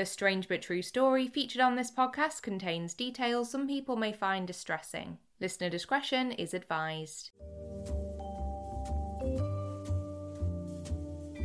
The 0.00 0.06
strange 0.06 0.48
but 0.48 0.62
true 0.62 0.80
story 0.80 1.28
featured 1.28 1.60
on 1.60 1.76
this 1.76 1.90
podcast 1.90 2.40
contains 2.40 2.94
details 2.94 3.50
some 3.50 3.68
people 3.68 3.96
may 3.96 4.14
find 4.14 4.46
distressing. 4.46 5.18
Listener 5.42 5.68
discretion 5.68 6.32
is 6.32 6.54
advised. 6.54 7.32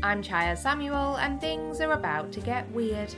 I'm 0.02 0.23
Chaya 0.23 0.57
Samuel, 0.57 1.18
and 1.18 1.41
things 1.41 1.81
are 1.81 1.91
about 1.91 2.31
to 2.31 2.39
get 2.39 2.71
weird. 2.71 3.13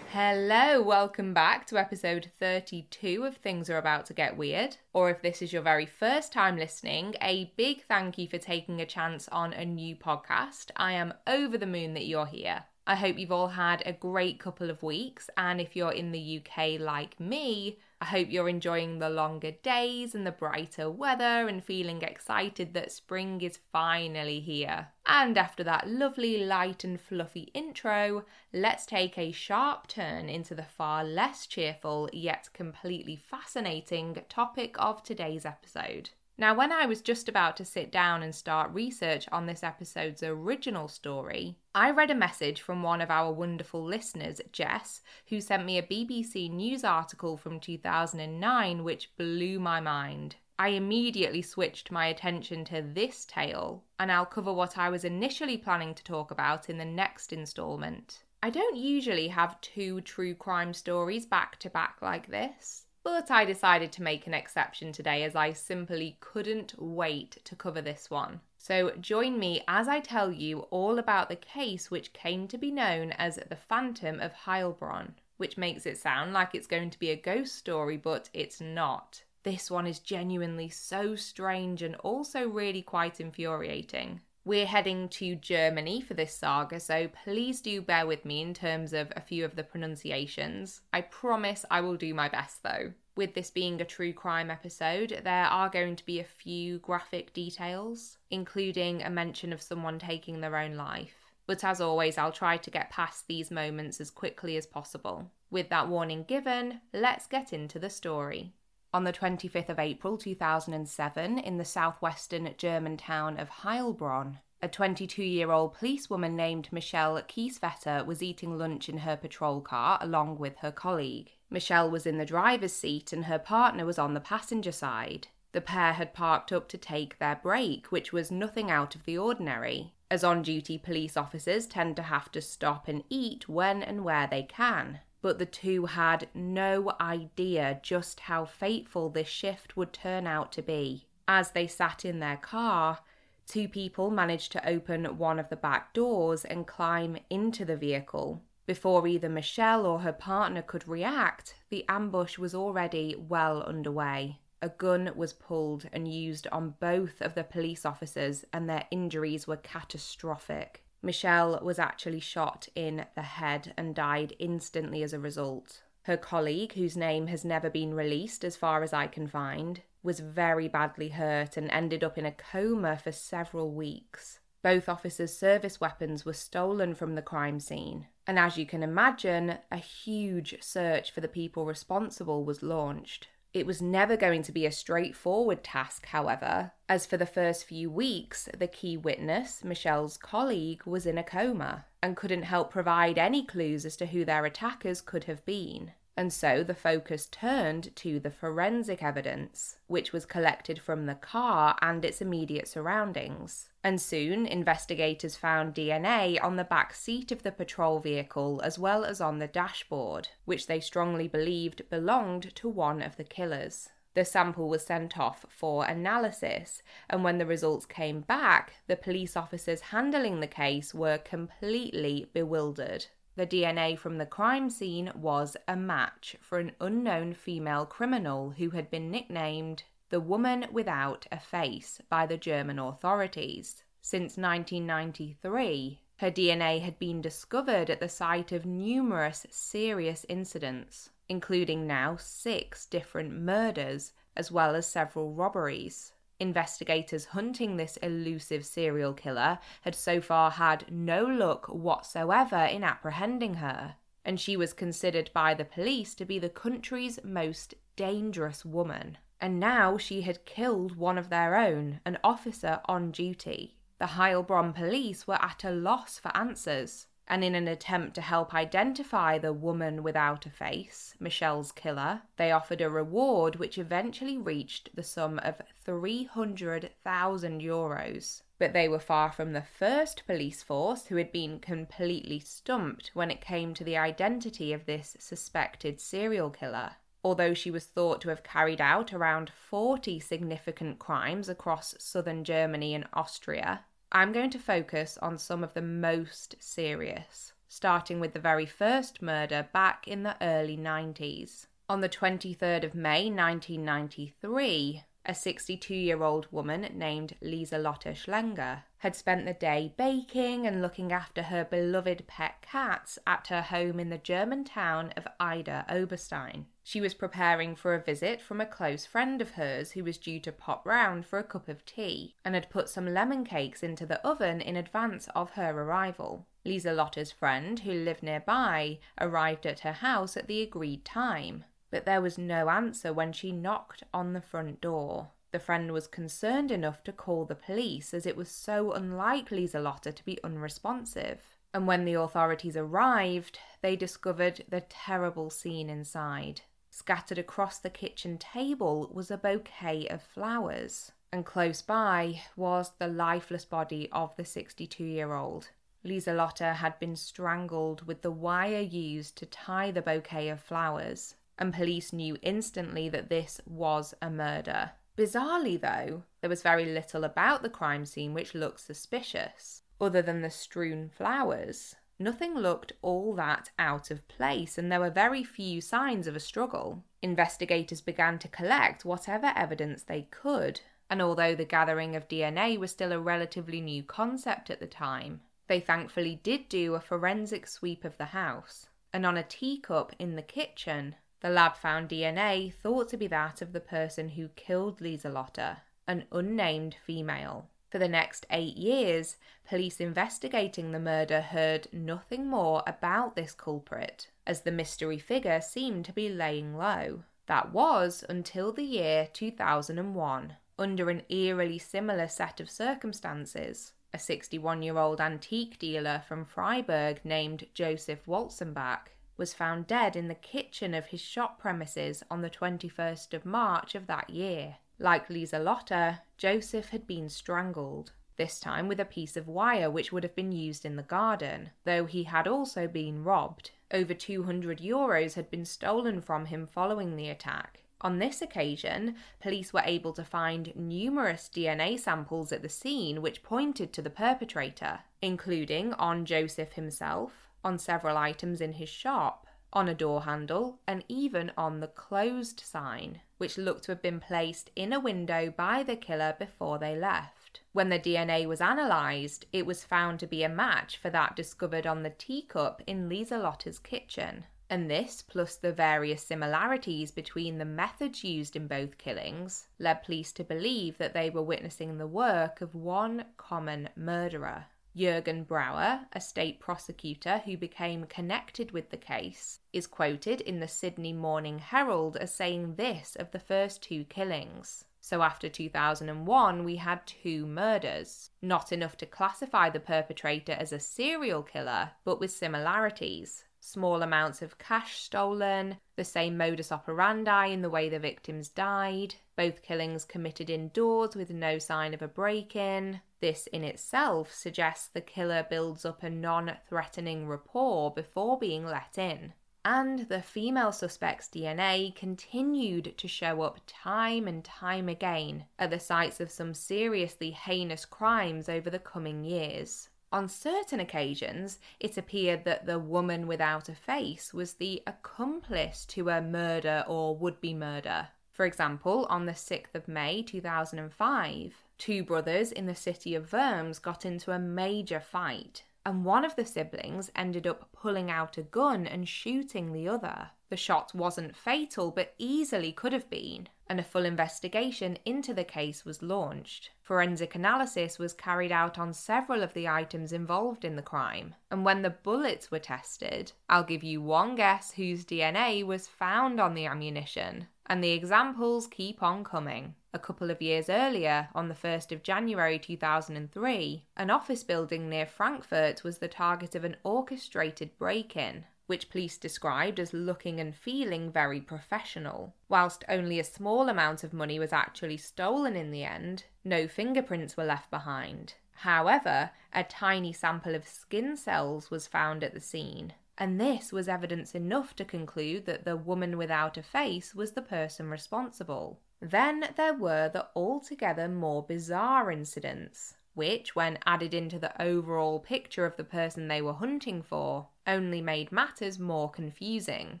Hello, 0.12 0.82
welcome 0.82 1.32
back 1.32 1.66
to 1.68 1.78
episode 1.78 2.30
32 2.38 3.24
of 3.24 3.38
Things 3.38 3.70
Are 3.70 3.78
About 3.78 4.04
to 4.06 4.12
Get 4.12 4.36
Weird. 4.36 4.76
Or 4.92 5.08
if 5.08 5.22
this 5.22 5.40
is 5.40 5.50
your 5.50 5.62
very 5.62 5.86
first 5.86 6.30
time 6.30 6.58
listening, 6.58 7.14
a 7.22 7.54
big 7.56 7.84
thank 7.84 8.18
you 8.18 8.28
for 8.28 8.36
taking 8.36 8.82
a 8.82 8.86
chance 8.86 9.28
on 9.28 9.54
a 9.54 9.64
new 9.64 9.96
podcast. 9.96 10.72
I 10.76 10.92
am 10.92 11.14
over 11.26 11.56
the 11.56 11.66
moon 11.66 11.94
that 11.94 12.04
you're 12.04 12.26
here. 12.26 12.64
I 12.88 12.94
hope 12.94 13.18
you've 13.18 13.30
all 13.30 13.48
had 13.48 13.82
a 13.84 13.92
great 13.92 14.40
couple 14.40 14.70
of 14.70 14.82
weeks, 14.82 15.28
and 15.36 15.60
if 15.60 15.76
you're 15.76 15.92
in 15.92 16.10
the 16.10 16.40
UK 16.40 16.80
like 16.80 17.20
me, 17.20 17.78
I 18.00 18.06
hope 18.06 18.28
you're 18.30 18.48
enjoying 18.48 18.98
the 18.98 19.10
longer 19.10 19.50
days 19.50 20.14
and 20.14 20.26
the 20.26 20.32
brighter 20.32 20.90
weather 20.90 21.46
and 21.46 21.62
feeling 21.62 22.00
excited 22.00 22.72
that 22.72 22.90
spring 22.90 23.42
is 23.42 23.58
finally 23.70 24.40
here. 24.40 24.88
And 25.04 25.36
after 25.36 25.62
that 25.64 25.86
lovely, 25.86 26.42
light, 26.42 26.82
and 26.82 26.98
fluffy 26.98 27.50
intro, 27.52 28.24
let's 28.54 28.86
take 28.86 29.18
a 29.18 29.32
sharp 29.32 29.86
turn 29.86 30.30
into 30.30 30.54
the 30.54 30.62
far 30.62 31.04
less 31.04 31.46
cheerful 31.46 32.08
yet 32.14 32.48
completely 32.54 33.16
fascinating 33.16 34.16
topic 34.30 34.76
of 34.78 35.02
today's 35.02 35.44
episode. 35.44 36.08
Now, 36.40 36.54
when 36.54 36.70
I 36.70 36.86
was 36.86 37.02
just 37.02 37.28
about 37.28 37.56
to 37.56 37.64
sit 37.64 37.90
down 37.90 38.22
and 38.22 38.32
start 38.32 38.72
research 38.72 39.26
on 39.32 39.46
this 39.46 39.64
episode's 39.64 40.22
original 40.22 40.86
story, 40.86 41.56
I 41.74 41.90
read 41.90 42.12
a 42.12 42.14
message 42.14 42.60
from 42.60 42.84
one 42.84 43.00
of 43.00 43.10
our 43.10 43.32
wonderful 43.32 43.82
listeners, 43.82 44.40
Jess, 44.52 45.00
who 45.26 45.40
sent 45.40 45.64
me 45.64 45.78
a 45.78 45.82
BBC 45.82 46.48
News 46.48 46.84
article 46.84 47.36
from 47.36 47.58
2009 47.58 48.84
which 48.84 49.10
blew 49.16 49.58
my 49.58 49.80
mind. 49.80 50.36
I 50.60 50.68
immediately 50.68 51.42
switched 51.42 51.90
my 51.90 52.06
attention 52.06 52.64
to 52.66 52.82
this 52.82 53.24
tale, 53.24 53.82
and 53.98 54.12
I'll 54.12 54.24
cover 54.24 54.52
what 54.52 54.78
I 54.78 54.90
was 54.90 55.04
initially 55.04 55.58
planning 55.58 55.92
to 55.96 56.04
talk 56.04 56.30
about 56.30 56.70
in 56.70 56.78
the 56.78 56.84
next 56.84 57.32
instalment. 57.32 58.22
I 58.44 58.50
don't 58.50 58.76
usually 58.76 59.26
have 59.28 59.60
two 59.60 60.02
true 60.02 60.36
crime 60.36 60.72
stories 60.72 61.26
back 61.26 61.58
to 61.58 61.70
back 61.70 61.96
like 62.00 62.28
this. 62.28 62.86
But 63.10 63.30
I 63.30 63.46
decided 63.46 63.90
to 63.92 64.02
make 64.02 64.26
an 64.26 64.34
exception 64.34 64.92
today 64.92 65.22
as 65.22 65.34
I 65.34 65.54
simply 65.54 66.18
couldn't 66.20 66.74
wait 66.78 67.38
to 67.44 67.56
cover 67.56 67.80
this 67.80 68.10
one. 68.10 68.42
So 68.58 68.92
join 69.00 69.38
me 69.38 69.62
as 69.66 69.88
I 69.88 70.00
tell 70.00 70.30
you 70.30 70.60
all 70.70 70.98
about 70.98 71.30
the 71.30 71.36
case 71.36 71.90
which 71.90 72.12
came 72.12 72.46
to 72.48 72.58
be 72.58 72.70
known 72.70 73.12
as 73.12 73.36
the 73.36 73.56
Phantom 73.56 74.20
of 74.20 74.34
Heilbronn, 74.44 75.14
which 75.38 75.56
makes 75.56 75.86
it 75.86 75.96
sound 75.96 76.34
like 76.34 76.54
it's 76.54 76.66
going 76.66 76.90
to 76.90 76.98
be 76.98 77.08
a 77.08 77.16
ghost 77.16 77.56
story, 77.56 77.96
but 77.96 78.28
it's 78.34 78.60
not. 78.60 79.22
This 79.42 79.70
one 79.70 79.86
is 79.86 80.00
genuinely 80.00 80.68
so 80.68 81.16
strange 81.16 81.80
and 81.80 81.96
also 81.96 82.46
really 82.46 82.82
quite 82.82 83.20
infuriating. 83.20 84.20
We're 84.48 84.64
heading 84.64 85.10
to 85.10 85.34
Germany 85.36 86.00
for 86.00 86.14
this 86.14 86.34
saga, 86.34 86.80
so 86.80 87.08
please 87.22 87.60
do 87.60 87.82
bear 87.82 88.06
with 88.06 88.24
me 88.24 88.40
in 88.40 88.54
terms 88.54 88.94
of 88.94 89.12
a 89.14 89.20
few 89.20 89.44
of 89.44 89.56
the 89.56 89.62
pronunciations. 89.62 90.80
I 90.90 91.02
promise 91.02 91.66
I 91.70 91.82
will 91.82 91.98
do 91.98 92.14
my 92.14 92.30
best 92.30 92.62
though. 92.62 92.94
With 93.14 93.34
this 93.34 93.50
being 93.50 93.78
a 93.78 93.84
true 93.84 94.14
crime 94.14 94.50
episode, 94.50 95.20
there 95.22 95.44
are 95.44 95.68
going 95.68 95.96
to 95.96 96.06
be 96.06 96.18
a 96.18 96.24
few 96.24 96.78
graphic 96.78 97.34
details, 97.34 98.16
including 98.30 99.02
a 99.02 99.10
mention 99.10 99.52
of 99.52 99.60
someone 99.60 99.98
taking 99.98 100.40
their 100.40 100.56
own 100.56 100.76
life. 100.76 101.30
But 101.46 101.62
as 101.62 101.82
always, 101.82 102.16
I'll 102.16 102.32
try 102.32 102.56
to 102.56 102.70
get 102.70 102.88
past 102.88 103.26
these 103.28 103.50
moments 103.50 104.00
as 104.00 104.10
quickly 104.10 104.56
as 104.56 104.64
possible. 104.64 105.30
With 105.50 105.68
that 105.68 105.88
warning 105.88 106.22
given, 106.22 106.80
let's 106.94 107.26
get 107.26 107.52
into 107.52 107.78
the 107.78 107.90
story. 107.90 108.54
On 108.94 109.04
the 109.04 109.12
25th 109.12 109.68
of 109.68 109.78
April 109.78 110.16
2007, 110.16 111.38
in 111.38 111.58
the 111.58 111.64
southwestern 111.64 112.54
German 112.56 112.96
town 112.96 113.38
of 113.38 113.50
Heilbronn, 113.50 114.38
a 114.62 114.68
22 114.68 115.22
year 115.22 115.50
old 115.52 115.74
policewoman 115.74 116.34
named 116.34 116.70
Michelle 116.72 117.20
Kiesewetter 117.20 118.06
was 118.06 118.22
eating 118.22 118.56
lunch 118.56 118.88
in 118.88 118.98
her 118.98 119.14
patrol 119.14 119.60
car 119.60 119.98
along 120.00 120.38
with 120.38 120.56
her 120.58 120.72
colleague. 120.72 121.32
Michelle 121.50 121.90
was 121.90 122.06
in 122.06 122.16
the 122.16 122.24
driver's 122.24 122.72
seat 122.72 123.12
and 123.12 123.26
her 123.26 123.38
partner 123.38 123.84
was 123.84 123.98
on 123.98 124.14
the 124.14 124.20
passenger 124.20 124.72
side. 124.72 125.28
The 125.52 125.60
pair 125.60 125.92
had 125.92 126.14
parked 126.14 126.50
up 126.50 126.66
to 126.68 126.78
take 126.78 127.18
their 127.18 127.36
break, 127.36 127.92
which 127.92 128.10
was 128.14 128.30
nothing 128.30 128.70
out 128.70 128.94
of 128.94 129.04
the 129.04 129.18
ordinary, 129.18 129.92
as 130.10 130.24
on 130.24 130.40
duty 130.40 130.78
police 130.78 131.14
officers 131.14 131.66
tend 131.66 131.96
to 131.96 132.02
have 132.04 132.32
to 132.32 132.40
stop 132.40 132.88
and 132.88 133.04
eat 133.10 133.50
when 133.50 133.82
and 133.82 134.02
where 134.02 134.26
they 134.26 134.44
can 134.44 135.00
but 135.20 135.38
the 135.38 135.46
two 135.46 135.86
had 135.86 136.28
no 136.34 136.92
idea 137.00 137.80
just 137.82 138.20
how 138.20 138.44
fateful 138.44 139.10
this 139.10 139.28
shift 139.28 139.76
would 139.76 139.92
turn 139.92 140.26
out 140.26 140.52
to 140.52 140.62
be. 140.62 141.06
As 141.26 141.50
they 141.50 141.66
sat 141.66 142.04
in 142.04 142.20
their 142.20 142.36
car, 142.36 143.00
two 143.46 143.68
people 143.68 144.10
managed 144.10 144.52
to 144.52 144.68
open 144.68 145.18
one 145.18 145.38
of 145.38 145.48
the 145.48 145.56
back 145.56 145.92
doors 145.92 146.44
and 146.44 146.66
climb 146.66 147.18
into 147.30 147.64
the 147.64 147.76
vehicle. 147.76 148.42
Before 148.66 149.06
either 149.06 149.28
Michelle 149.28 149.86
or 149.86 150.00
her 150.00 150.12
partner 150.12 150.62
could 150.62 150.86
react, 150.86 151.54
the 151.70 151.84
ambush 151.88 152.38
was 152.38 152.54
already 152.54 153.16
well 153.16 153.62
underway. 153.62 154.40
A 154.60 154.68
gun 154.68 155.10
was 155.14 155.32
pulled 155.32 155.88
and 155.92 156.06
used 156.12 156.46
on 156.48 156.74
both 156.80 157.20
of 157.20 157.34
the 157.34 157.44
police 157.44 157.86
officers, 157.86 158.44
and 158.52 158.68
their 158.68 158.84
injuries 158.90 159.46
were 159.46 159.56
catastrophic. 159.56 160.84
Michelle 161.02 161.60
was 161.62 161.78
actually 161.78 162.20
shot 162.20 162.68
in 162.74 163.06
the 163.14 163.22
head 163.22 163.72
and 163.76 163.94
died 163.94 164.34
instantly 164.38 165.02
as 165.02 165.12
a 165.12 165.20
result. 165.20 165.82
Her 166.02 166.16
colleague, 166.16 166.72
whose 166.72 166.96
name 166.96 167.26
has 167.26 167.44
never 167.44 167.70
been 167.70 167.94
released 167.94 168.44
as 168.44 168.56
far 168.56 168.82
as 168.82 168.92
I 168.92 169.06
can 169.06 169.26
find, 169.26 169.82
was 170.02 170.20
very 170.20 170.68
badly 170.68 171.10
hurt 171.10 171.56
and 171.56 171.70
ended 171.70 172.02
up 172.02 172.16
in 172.16 172.26
a 172.26 172.32
coma 172.32 172.96
for 172.96 173.12
several 173.12 173.72
weeks. 173.72 174.40
Both 174.62 174.88
officers' 174.88 175.36
service 175.36 175.80
weapons 175.80 176.24
were 176.24 176.32
stolen 176.32 176.94
from 176.94 177.14
the 177.14 177.22
crime 177.22 177.60
scene, 177.60 178.08
and 178.26 178.38
as 178.38 178.58
you 178.58 178.66
can 178.66 178.82
imagine, 178.82 179.58
a 179.70 179.76
huge 179.76 180.56
search 180.60 181.10
for 181.10 181.20
the 181.20 181.28
people 181.28 181.64
responsible 181.64 182.44
was 182.44 182.62
launched. 182.62 183.28
It 183.54 183.66
was 183.66 183.80
never 183.80 184.16
going 184.16 184.42
to 184.42 184.52
be 184.52 184.66
a 184.66 184.72
straightforward 184.72 185.64
task, 185.64 186.06
however, 186.06 186.72
as 186.88 187.06
for 187.06 187.16
the 187.16 187.26
first 187.26 187.64
few 187.64 187.90
weeks, 187.90 188.48
the 188.56 188.66
key 188.66 188.96
witness, 188.96 189.64
Michelle's 189.64 190.18
colleague, 190.18 190.82
was 190.84 191.06
in 191.06 191.16
a 191.16 191.24
coma 191.24 191.86
and 192.02 192.16
couldn't 192.16 192.42
help 192.42 192.70
provide 192.70 193.18
any 193.18 193.44
clues 193.44 193.86
as 193.86 193.96
to 193.96 194.06
who 194.06 194.24
their 194.24 194.44
attackers 194.44 195.00
could 195.00 195.24
have 195.24 195.44
been 195.44 195.92
and 196.18 196.32
so 196.32 196.64
the 196.64 196.74
focus 196.74 197.26
turned 197.26 197.94
to 197.94 198.18
the 198.18 198.32
forensic 198.32 199.04
evidence, 199.04 199.76
which 199.86 200.12
was 200.12 200.26
collected 200.26 200.80
from 200.80 201.06
the 201.06 201.14
car 201.14 201.78
and 201.80 202.04
its 202.04 202.20
immediate 202.20 202.66
surroundings. 202.66 203.68
And 203.84 204.00
soon, 204.00 204.44
investigators 204.44 205.36
found 205.36 205.76
DNA 205.76 206.42
on 206.42 206.56
the 206.56 206.64
back 206.64 206.92
seat 206.92 207.30
of 207.30 207.44
the 207.44 207.52
patrol 207.52 208.00
vehicle 208.00 208.60
as 208.64 208.80
well 208.80 209.04
as 209.04 209.20
on 209.20 209.38
the 209.38 209.46
dashboard, 209.46 210.30
which 210.44 210.66
they 210.66 210.80
strongly 210.80 211.28
believed 211.28 211.88
belonged 211.88 212.52
to 212.56 212.68
one 212.68 213.00
of 213.00 213.16
the 213.16 213.22
killers. 213.22 213.90
The 214.14 214.24
sample 214.24 214.68
was 214.68 214.84
sent 214.84 215.16
off 215.20 215.46
for 215.48 215.84
analysis, 215.84 216.82
and 217.08 217.22
when 217.22 217.38
the 217.38 217.46
results 217.46 217.86
came 217.86 218.22
back, 218.22 218.72
the 218.88 218.96
police 218.96 219.36
officers 219.36 219.80
handling 219.92 220.40
the 220.40 220.48
case 220.48 220.92
were 220.92 221.18
completely 221.18 222.28
bewildered. 222.32 223.06
The 223.38 223.46
DNA 223.46 223.96
from 223.96 224.18
the 224.18 224.26
crime 224.26 224.68
scene 224.68 225.12
was 225.14 225.56
a 225.68 225.76
match 225.76 226.34
for 226.40 226.58
an 226.58 226.72
unknown 226.80 227.34
female 227.34 227.86
criminal 227.86 228.50
who 228.50 228.70
had 228.70 228.90
been 228.90 229.12
nicknamed 229.12 229.84
the 230.08 230.18
Woman 230.18 230.66
Without 230.72 231.28
a 231.30 231.38
Face 231.38 232.00
by 232.08 232.26
the 232.26 232.36
German 232.36 232.80
authorities. 232.80 233.84
Since 234.02 234.38
1993, 234.38 236.00
her 236.16 236.32
DNA 236.32 236.80
had 236.80 236.98
been 236.98 237.20
discovered 237.20 237.90
at 237.90 238.00
the 238.00 238.08
site 238.08 238.50
of 238.50 238.66
numerous 238.66 239.46
serious 239.50 240.26
incidents, 240.28 241.10
including 241.28 241.86
now 241.86 242.16
six 242.16 242.86
different 242.86 243.30
murders 243.30 244.10
as 244.34 244.50
well 244.50 244.74
as 244.74 244.84
several 244.84 245.32
robberies. 245.32 246.12
Investigators 246.40 247.26
hunting 247.26 247.76
this 247.76 247.96
elusive 247.96 248.64
serial 248.64 249.12
killer 249.12 249.58
had 249.80 249.94
so 249.94 250.20
far 250.20 250.52
had 250.52 250.84
no 250.88 251.24
luck 251.24 251.66
whatsoever 251.66 252.64
in 252.64 252.84
apprehending 252.84 253.54
her, 253.54 253.96
and 254.24 254.40
she 254.40 254.56
was 254.56 254.72
considered 254.72 255.30
by 255.34 255.52
the 255.52 255.64
police 255.64 256.14
to 256.14 256.24
be 256.24 256.38
the 256.38 256.48
country's 256.48 257.18
most 257.24 257.74
dangerous 257.96 258.64
woman. 258.64 259.18
And 259.40 259.58
now 259.58 259.98
she 259.98 260.22
had 260.22 260.44
killed 260.44 260.96
one 260.96 261.18
of 261.18 261.28
their 261.28 261.56
own, 261.56 262.00
an 262.04 262.18
officer 262.22 262.80
on 262.84 263.10
duty. 263.10 263.76
The 263.98 264.06
Heilbronn 264.06 264.74
police 264.74 265.26
were 265.26 265.42
at 265.42 265.64
a 265.64 265.70
loss 265.70 266.20
for 266.20 266.36
answers 266.36 267.07
and 267.28 267.44
in 267.44 267.54
an 267.54 267.68
attempt 267.68 268.14
to 268.14 268.20
help 268.20 268.54
identify 268.54 269.38
the 269.38 269.52
woman 269.52 270.02
without 270.02 270.46
a 270.46 270.50
face, 270.50 271.14
Michelle's 271.20 271.70
killer, 271.70 272.22
they 272.36 272.50
offered 272.50 272.80
a 272.80 272.88
reward 272.88 273.56
which 273.56 273.78
eventually 273.78 274.38
reached 274.38 274.88
the 274.96 275.02
sum 275.02 275.38
of 275.40 275.60
300,000 275.84 277.60
euros. 277.60 278.42
But 278.58 278.72
they 278.72 278.88
were 278.88 278.98
far 278.98 279.30
from 279.30 279.52
the 279.52 279.62
first 279.62 280.26
police 280.26 280.62
force 280.62 281.06
who 281.06 281.16
had 281.16 281.30
been 281.30 281.60
completely 281.60 282.40
stumped 282.40 283.10
when 283.14 283.30
it 283.30 283.40
came 283.40 283.74
to 283.74 283.84
the 283.84 283.96
identity 283.96 284.72
of 284.72 284.86
this 284.86 285.16
suspected 285.20 286.00
serial 286.00 286.50
killer. 286.50 286.96
Although 287.22 287.52
she 287.52 287.70
was 287.70 287.84
thought 287.84 288.20
to 288.22 288.28
have 288.30 288.42
carried 288.42 288.80
out 288.80 289.12
around 289.12 289.50
40 289.50 290.18
significant 290.20 290.98
crimes 290.98 291.48
across 291.48 291.94
southern 291.98 292.42
Germany 292.42 292.94
and 292.94 293.06
Austria, 293.12 293.84
I'm 294.10 294.32
going 294.32 294.48
to 294.50 294.58
focus 294.58 295.18
on 295.20 295.36
some 295.36 295.62
of 295.62 295.74
the 295.74 295.82
most 295.82 296.56
serious, 296.60 297.52
starting 297.68 298.20
with 298.20 298.32
the 298.32 298.40
very 298.40 298.64
first 298.64 299.20
murder 299.20 299.68
back 299.74 300.08
in 300.08 300.22
the 300.22 300.36
early 300.40 300.78
90s. 300.78 301.66
On 301.90 302.00
the 302.00 302.08
23rd 302.08 302.84
of 302.84 302.94
May 302.94 303.30
1993, 303.30 305.04
a 305.26 305.34
62 305.34 305.94
year 305.94 306.22
old 306.22 306.46
woman 306.50 306.90
named 306.94 307.36
Lieselotte 307.42 308.14
Schlenger 308.14 308.84
had 308.98 309.14
spent 309.14 309.44
the 309.44 309.52
day 309.52 309.92
baking 309.98 310.66
and 310.66 310.80
looking 310.80 311.12
after 311.12 311.42
her 311.42 311.66
beloved 311.66 312.26
pet 312.26 312.62
cats 312.62 313.18
at 313.26 313.48
her 313.48 313.60
home 313.60 314.00
in 314.00 314.08
the 314.08 314.16
German 314.16 314.64
town 314.64 315.12
of 315.18 315.28
Idar 315.38 315.84
Oberstein. 315.90 316.64
She 316.90 317.02
was 317.02 317.12
preparing 317.12 317.76
for 317.76 317.92
a 317.92 318.00
visit 318.00 318.40
from 318.40 318.62
a 318.62 318.66
close 318.66 319.04
friend 319.04 319.42
of 319.42 319.50
hers 319.50 319.90
who 319.90 320.02
was 320.02 320.16
due 320.16 320.40
to 320.40 320.50
pop 320.50 320.86
round 320.86 321.26
for 321.26 321.38
a 321.38 321.44
cup 321.44 321.68
of 321.68 321.84
tea 321.84 322.34
and 322.46 322.54
had 322.54 322.70
put 322.70 322.88
some 322.88 323.12
lemon 323.12 323.44
cakes 323.44 323.82
into 323.82 324.06
the 324.06 324.26
oven 324.26 324.62
in 324.62 324.74
advance 324.74 325.28
of 325.34 325.50
her 325.50 325.68
arrival. 325.68 326.46
Lieselotte's 326.64 327.30
friend, 327.30 327.80
who 327.80 327.92
lived 327.92 328.22
nearby, 328.22 329.00
arrived 329.20 329.66
at 329.66 329.80
her 329.80 329.92
house 329.92 330.34
at 330.34 330.46
the 330.46 330.62
agreed 330.62 331.04
time, 331.04 331.64
but 331.90 332.06
there 332.06 332.22
was 332.22 332.38
no 332.38 332.70
answer 332.70 333.12
when 333.12 333.34
she 333.34 333.52
knocked 333.52 334.02
on 334.14 334.32
the 334.32 334.40
front 334.40 334.80
door. 334.80 335.28
The 335.50 335.58
friend 335.58 335.92
was 335.92 336.06
concerned 336.06 336.70
enough 336.70 337.04
to 337.04 337.12
call 337.12 337.44
the 337.44 337.54
police 337.54 338.14
as 338.14 338.24
it 338.24 338.34
was 338.34 338.48
so 338.48 338.92
unlike 338.92 339.50
lotta 339.50 340.12
to 340.12 340.24
be 340.24 340.42
unresponsive. 340.42 341.54
And 341.74 341.86
when 341.86 342.06
the 342.06 342.14
authorities 342.14 342.78
arrived, 342.78 343.58
they 343.82 343.94
discovered 343.94 344.64
the 344.70 344.80
terrible 344.80 345.50
scene 345.50 345.90
inside. 345.90 346.62
Scattered 347.00 347.38
across 347.38 347.78
the 347.78 347.90
kitchen 347.90 348.38
table 348.38 349.08
was 349.12 349.30
a 349.30 349.38
bouquet 349.38 350.08
of 350.08 350.20
flowers, 350.20 351.12
and 351.32 351.46
close 351.46 351.80
by 351.80 352.42
was 352.56 352.90
the 352.98 353.06
lifeless 353.06 353.64
body 353.64 354.08
of 354.10 354.34
the 354.34 354.44
62 354.44 355.04
year 355.04 355.32
old. 355.32 355.70
Lieselotte 356.04 356.74
had 356.74 356.98
been 356.98 357.14
strangled 357.14 358.04
with 358.08 358.22
the 358.22 358.32
wire 358.32 358.80
used 358.80 359.38
to 359.38 359.46
tie 359.46 359.92
the 359.92 360.02
bouquet 360.02 360.48
of 360.48 360.60
flowers, 360.60 361.36
and 361.56 361.72
police 361.72 362.12
knew 362.12 362.36
instantly 362.42 363.08
that 363.08 363.28
this 363.28 363.60
was 363.64 364.12
a 364.20 364.28
murder. 364.28 364.90
Bizarrely, 365.16 365.80
though, 365.80 366.24
there 366.40 366.50
was 366.50 366.62
very 366.62 366.84
little 366.84 367.22
about 367.22 367.62
the 367.62 367.70
crime 367.70 368.06
scene 368.06 368.34
which 368.34 368.56
looked 368.56 368.80
suspicious, 368.80 369.82
other 370.00 370.20
than 370.20 370.42
the 370.42 370.50
strewn 370.50 371.10
flowers. 371.10 371.94
Nothing 372.20 372.54
looked 372.54 372.92
all 373.00 373.34
that 373.36 373.70
out 373.78 374.10
of 374.10 374.26
place, 374.26 374.76
and 374.76 374.90
there 374.90 375.00
were 375.00 375.10
very 375.10 375.44
few 375.44 375.80
signs 375.80 376.26
of 376.26 376.34
a 376.34 376.40
struggle. 376.40 377.04
Investigators 377.22 378.00
began 378.00 378.38
to 378.40 378.48
collect 378.48 379.04
whatever 379.04 379.52
evidence 379.54 380.02
they 380.02 380.22
could, 380.30 380.80
and 381.08 381.22
although 381.22 381.54
the 381.54 381.64
gathering 381.64 382.16
of 382.16 382.28
DNA 382.28 382.76
was 382.76 382.90
still 382.90 383.12
a 383.12 383.20
relatively 383.20 383.80
new 383.80 384.02
concept 384.02 384.68
at 384.68 384.80
the 384.80 384.86
time, 384.86 385.40
they 385.68 385.78
thankfully 385.78 386.40
did 386.42 386.68
do 386.68 386.94
a 386.94 387.00
forensic 387.00 387.68
sweep 387.68 388.04
of 388.04 388.16
the 388.18 388.26
house. 388.26 388.88
And 389.12 389.24
on 389.24 389.36
a 389.36 389.42
teacup 389.42 390.12
in 390.18 390.34
the 390.34 390.42
kitchen, 390.42 391.14
the 391.40 391.50
lab 391.50 391.76
found 391.76 392.08
DNA 392.08 392.72
thought 392.72 393.08
to 393.10 393.16
be 393.16 393.28
that 393.28 393.62
of 393.62 393.72
the 393.72 393.80
person 393.80 394.30
who 394.30 394.48
killed 394.48 395.00
Lieselotte, 395.00 395.78
an 396.08 396.24
unnamed 396.32 396.96
female. 397.06 397.68
For 397.90 397.98
the 397.98 398.08
next 398.08 398.44
eight 398.50 398.76
years, 398.76 399.36
police 399.66 399.98
investigating 400.00 400.92
the 400.92 401.00
murder 401.00 401.40
heard 401.40 401.88
nothing 401.92 402.46
more 402.46 402.82
about 402.86 403.34
this 403.34 403.52
culprit, 403.52 404.28
as 404.46 404.60
the 404.60 404.70
mystery 404.70 405.18
figure 405.18 405.60
seemed 405.60 406.04
to 406.04 406.12
be 406.12 406.28
laying 406.28 406.76
low. 406.76 407.24
That 407.46 407.72
was 407.72 408.24
until 408.28 408.72
the 408.72 408.84
year 408.84 409.28
2001, 409.32 410.56
under 410.78 411.08
an 411.08 411.22
eerily 411.30 411.78
similar 411.78 412.28
set 412.28 412.60
of 412.60 412.68
circumstances. 412.68 413.94
A 414.12 414.18
61 414.18 414.82
year 414.82 414.98
old 414.98 415.20
antique 415.20 415.78
dealer 415.78 416.22
from 416.28 416.44
Freiburg 416.44 417.24
named 417.24 417.68
Joseph 417.72 418.26
Walzenbach 418.26 419.12
was 419.38 419.54
found 419.54 419.86
dead 419.86 420.14
in 420.14 420.28
the 420.28 420.34
kitchen 420.34 420.92
of 420.92 421.06
his 421.06 421.20
shop 421.20 421.58
premises 421.58 422.22
on 422.30 422.42
the 422.42 422.50
21st 422.50 423.32
of 423.32 423.46
March 423.46 423.94
of 423.94 424.06
that 424.08 424.28
year. 424.28 424.76
Like 425.00 425.28
Lieselotte, 425.28 426.20
Joseph 426.36 426.88
had 426.88 427.06
been 427.06 427.28
strangled, 427.28 428.12
this 428.36 428.58
time 428.58 428.88
with 428.88 428.98
a 428.98 429.04
piece 429.04 429.36
of 429.36 429.46
wire 429.46 429.90
which 429.90 430.12
would 430.12 430.22
have 430.24 430.34
been 430.34 430.52
used 430.52 430.84
in 430.84 430.96
the 430.96 431.02
garden, 431.02 431.70
though 431.84 432.04
he 432.06 432.24
had 432.24 432.48
also 432.48 432.88
been 432.88 433.22
robbed. 433.22 433.70
Over 433.92 434.14
200 434.14 434.78
euros 434.78 435.34
had 435.34 435.50
been 435.50 435.64
stolen 435.64 436.20
from 436.20 436.46
him 436.46 436.66
following 436.66 437.16
the 437.16 437.28
attack. 437.28 437.82
On 438.00 438.18
this 438.18 438.40
occasion, 438.40 439.16
police 439.40 439.72
were 439.72 439.82
able 439.84 440.12
to 440.12 440.24
find 440.24 440.74
numerous 440.76 441.50
DNA 441.52 441.98
samples 441.98 442.52
at 442.52 442.62
the 442.62 442.68
scene 442.68 443.22
which 443.22 443.42
pointed 443.42 443.92
to 443.92 444.02
the 444.02 444.10
perpetrator, 444.10 445.00
including 445.20 445.92
on 445.94 446.24
Joseph 446.24 446.74
himself, 446.74 447.48
on 447.64 447.76
several 447.76 448.16
items 448.16 448.60
in 448.60 448.74
his 448.74 448.88
shop, 448.88 449.47
on 449.72 449.88
a 449.88 449.94
door 449.94 450.22
handle, 450.22 450.80
and 450.86 451.04
even 451.08 451.52
on 451.56 451.80
the 451.80 451.88
closed 451.88 452.60
sign, 452.60 453.20
which 453.36 453.58
looked 453.58 453.84
to 453.84 453.92
have 453.92 454.02
been 454.02 454.20
placed 454.20 454.70
in 454.74 454.92
a 454.92 455.00
window 455.00 455.50
by 455.50 455.82
the 455.82 455.96
killer 455.96 456.34
before 456.38 456.78
they 456.78 456.96
left. 456.96 457.60
When 457.72 457.88
the 457.88 457.98
DNA 457.98 458.46
was 458.46 458.60
analysed, 458.60 459.44
it 459.52 459.66
was 459.66 459.84
found 459.84 460.20
to 460.20 460.26
be 460.26 460.42
a 460.42 460.48
match 460.48 460.96
for 460.96 461.10
that 461.10 461.36
discovered 461.36 461.86
on 461.86 462.02
the 462.02 462.10
teacup 462.10 462.82
in 462.86 463.08
Lieselotte's 463.08 463.78
kitchen. 463.78 464.44
And 464.70 464.90
this, 464.90 465.22
plus 465.22 465.56
the 465.56 465.72
various 465.72 466.22
similarities 466.22 467.10
between 467.10 467.56
the 467.56 467.64
methods 467.64 468.22
used 468.22 468.54
in 468.54 468.66
both 468.66 468.98
killings, 468.98 469.68
led 469.78 470.02
police 470.02 470.32
to 470.32 470.44
believe 470.44 470.98
that 470.98 471.14
they 471.14 471.30
were 471.30 471.42
witnessing 471.42 471.96
the 471.96 472.06
work 472.06 472.60
of 472.60 472.74
one 472.74 473.24
common 473.36 473.88
murderer. 473.96 474.66
Jurgen 474.98 475.44
Brauer, 475.44 476.08
a 476.12 476.20
state 476.20 476.58
prosecutor 476.58 477.38
who 477.44 477.56
became 477.56 478.06
connected 478.06 478.72
with 478.72 478.90
the 478.90 478.96
case, 478.96 479.60
is 479.72 479.86
quoted 479.86 480.40
in 480.40 480.58
the 480.58 480.66
Sydney 480.66 481.12
Morning 481.12 481.60
Herald 481.60 482.16
as 482.16 482.34
saying 482.34 482.74
this 482.74 483.14
of 483.14 483.30
the 483.30 483.38
first 483.38 483.80
two 483.80 484.04
killings. 484.06 484.84
So 485.00 485.22
after 485.22 485.48
2001, 485.48 486.64
we 486.64 486.76
had 486.76 487.06
two 487.06 487.46
murders. 487.46 488.30
Not 488.42 488.72
enough 488.72 488.96
to 488.96 489.06
classify 489.06 489.70
the 489.70 489.78
perpetrator 489.78 490.52
as 490.52 490.72
a 490.72 490.80
serial 490.80 491.44
killer, 491.44 491.92
but 492.04 492.18
with 492.18 492.32
similarities. 492.32 493.44
Small 493.60 494.02
amounts 494.02 494.40
of 494.40 494.58
cash 494.58 494.98
stolen, 494.98 495.78
the 495.96 496.04
same 496.04 496.36
modus 496.36 496.70
operandi 496.70 497.46
in 497.46 497.62
the 497.62 497.70
way 497.70 497.88
the 497.88 497.98
victims 497.98 498.48
died, 498.48 499.16
both 499.36 499.62
killings 499.62 500.04
committed 500.04 500.48
indoors 500.48 501.16
with 501.16 501.30
no 501.30 501.58
sign 501.58 501.92
of 501.94 502.02
a 502.02 502.08
break 502.08 502.54
in, 502.54 503.00
this 503.20 503.48
in 503.48 503.64
itself 503.64 504.32
suggests 504.32 504.86
the 504.86 505.00
killer 505.00 505.44
builds 505.50 505.84
up 505.84 506.04
a 506.04 506.10
non 506.10 506.56
threatening 506.68 507.26
rapport 507.26 507.90
before 507.90 508.38
being 508.38 508.64
let 508.64 508.96
in. 508.96 509.32
And 509.64 510.08
the 510.08 510.22
female 510.22 510.70
suspect's 510.70 511.28
DNA 511.28 511.94
continued 511.96 512.96
to 512.96 513.08
show 513.08 513.42
up 513.42 513.60
time 513.66 514.28
and 514.28 514.44
time 514.44 514.88
again 514.88 515.46
at 515.58 515.70
the 515.70 515.80
sites 515.80 516.20
of 516.20 516.30
some 516.30 516.54
seriously 516.54 517.32
heinous 517.32 517.84
crimes 517.84 518.48
over 518.48 518.70
the 518.70 518.78
coming 518.78 519.24
years. 519.24 519.88
On 520.12 520.28
certain 520.28 520.80
occasions, 520.80 521.58
it 521.80 521.98
appeared 521.98 522.44
that 522.44 522.66
the 522.66 522.78
woman 522.78 523.26
without 523.26 523.68
a 523.68 523.74
face 523.74 524.32
was 524.32 524.54
the 524.54 524.82
accomplice 524.86 525.84
to 525.86 526.08
a 526.08 526.22
murder 526.22 526.84
or 526.86 527.16
would 527.16 527.40
be 527.40 527.54
murder. 527.54 528.08
For 528.32 528.46
example, 528.46 529.06
on 529.10 529.26
the 529.26 529.32
6th 529.32 529.74
of 529.74 529.88
May 529.88 530.22
2005, 530.22 531.54
Two 531.78 532.02
brothers 532.02 532.50
in 532.50 532.66
the 532.66 532.74
city 532.74 533.14
of 533.14 533.32
Worms 533.32 533.78
got 533.78 534.04
into 534.04 534.32
a 534.32 534.38
major 534.40 534.98
fight, 534.98 535.62
and 535.86 536.04
one 536.04 536.24
of 536.24 536.34
the 536.34 536.44
siblings 536.44 537.08
ended 537.14 537.46
up 537.46 537.70
pulling 537.72 538.10
out 538.10 538.36
a 538.36 538.42
gun 538.42 538.84
and 538.84 539.08
shooting 539.08 539.72
the 539.72 539.88
other. 539.88 540.30
The 540.48 540.56
shot 540.56 540.92
wasn't 540.92 541.36
fatal, 541.36 541.92
but 541.92 542.14
easily 542.18 542.72
could 542.72 542.92
have 542.92 543.08
been, 543.08 543.48
and 543.68 543.78
a 543.78 543.82
full 543.82 544.04
investigation 544.04 544.98
into 545.04 545.34
the 545.34 545.44
case 545.44 545.84
was 545.84 546.02
launched. 546.02 546.70
Forensic 546.82 547.34
analysis 547.34 547.98
was 547.98 548.12
carried 548.12 548.50
out 548.50 548.78
on 548.78 548.92
several 548.92 549.42
of 549.42 549.52
the 549.54 549.68
items 549.68 550.12
involved 550.12 550.64
in 550.64 550.76
the 550.76 550.82
crime, 550.82 551.34
and 551.50 551.64
when 551.64 551.82
the 551.82 551.90
bullets 551.90 552.50
were 552.50 552.58
tested, 552.58 553.32
I'll 553.48 553.64
give 553.64 553.84
you 553.84 554.00
one 554.00 554.36
guess 554.36 554.72
whose 554.72 555.04
DNA 555.04 555.64
was 555.64 555.86
found 555.86 556.40
on 556.40 556.54
the 556.54 556.66
ammunition, 556.66 557.48
and 557.66 557.84
the 557.84 557.92
examples 557.92 558.66
keep 558.66 559.02
on 559.02 559.24
coming. 559.24 559.74
A 559.92 559.98
couple 559.98 560.30
of 560.30 560.42
years 560.42 560.68
earlier, 560.68 561.28
on 561.34 561.48
the 561.48 561.54
1st 561.54 561.92
of 561.92 562.02
January 562.02 562.58
2003, 562.58 563.84
an 563.96 564.10
office 564.10 564.44
building 564.44 564.88
near 564.88 565.06
Frankfurt 565.06 565.82
was 565.82 565.98
the 565.98 566.08
target 566.08 566.54
of 566.54 566.64
an 566.64 566.76
orchestrated 566.84 567.76
break 567.78 568.16
in, 568.16 568.44
which 568.68 568.90
police 568.90 569.18
described 569.18 569.80
as 569.80 569.92
looking 569.92 570.38
and 570.38 570.54
feeling 570.54 571.10
very 571.10 571.40
professional. 571.40 572.34
Whilst 572.48 572.84
only 572.88 573.18
a 573.18 573.24
small 573.24 573.68
amount 573.68 574.04
of 574.04 574.12
money 574.12 574.38
was 574.38 574.52
actually 574.52 574.98
stolen 574.98 575.56
in 575.56 575.72
the 575.72 575.84
end, 575.84 576.24
no 576.44 576.68
fingerprints 576.68 577.36
were 577.36 577.44
left 577.44 577.70
behind. 577.70 578.34
However, 578.52 579.30
a 579.52 579.64
tiny 579.64 580.12
sample 580.12 580.54
of 580.54 580.68
skin 580.68 581.16
cells 581.16 581.70
was 581.70 581.86
found 581.86 582.22
at 582.22 582.34
the 582.34 582.40
scene, 582.40 582.92
and 583.16 583.40
this 583.40 583.72
was 583.72 583.88
evidence 583.88 584.34
enough 584.34 584.76
to 584.76 584.84
conclude 584.84 585.46
that 585.46 585.64
the 585.64 585.76
woman 585.76 586.16
without 586.18 586.56
a 586.56 586.62
face 586.62 587.14
was 587.14 587.32
the 587.32 587.42
person 587.42 587.88
responsible. 587.88 588.80
Then 589.00 589.50
there 589.56 589.74
were 589.74 590.08
the 590.08 590.26
altogether 590.34 591.08
more 591.08 591.42
bizarre 591.42 592.10
incidents, 592.10 592.96
which, 593.14 593.56
when 593.56 593.78
added 593.86 594.14
into 594.14 594.38
the 594.38 594.60
overall 594.62 595.18
picture 595.18 595.64
of 595.64 595.76
the 595.76 595.84
person 595.84 596.28
they 596.28 596.42
were 596.42 596.52
hunting 596.52 597.02
for, 597.02 597.48
only 597.68 598.00
made 598.00 598.32
matters 598.32 598.78
more 598.78 599.08
confusing. 599.08 600.00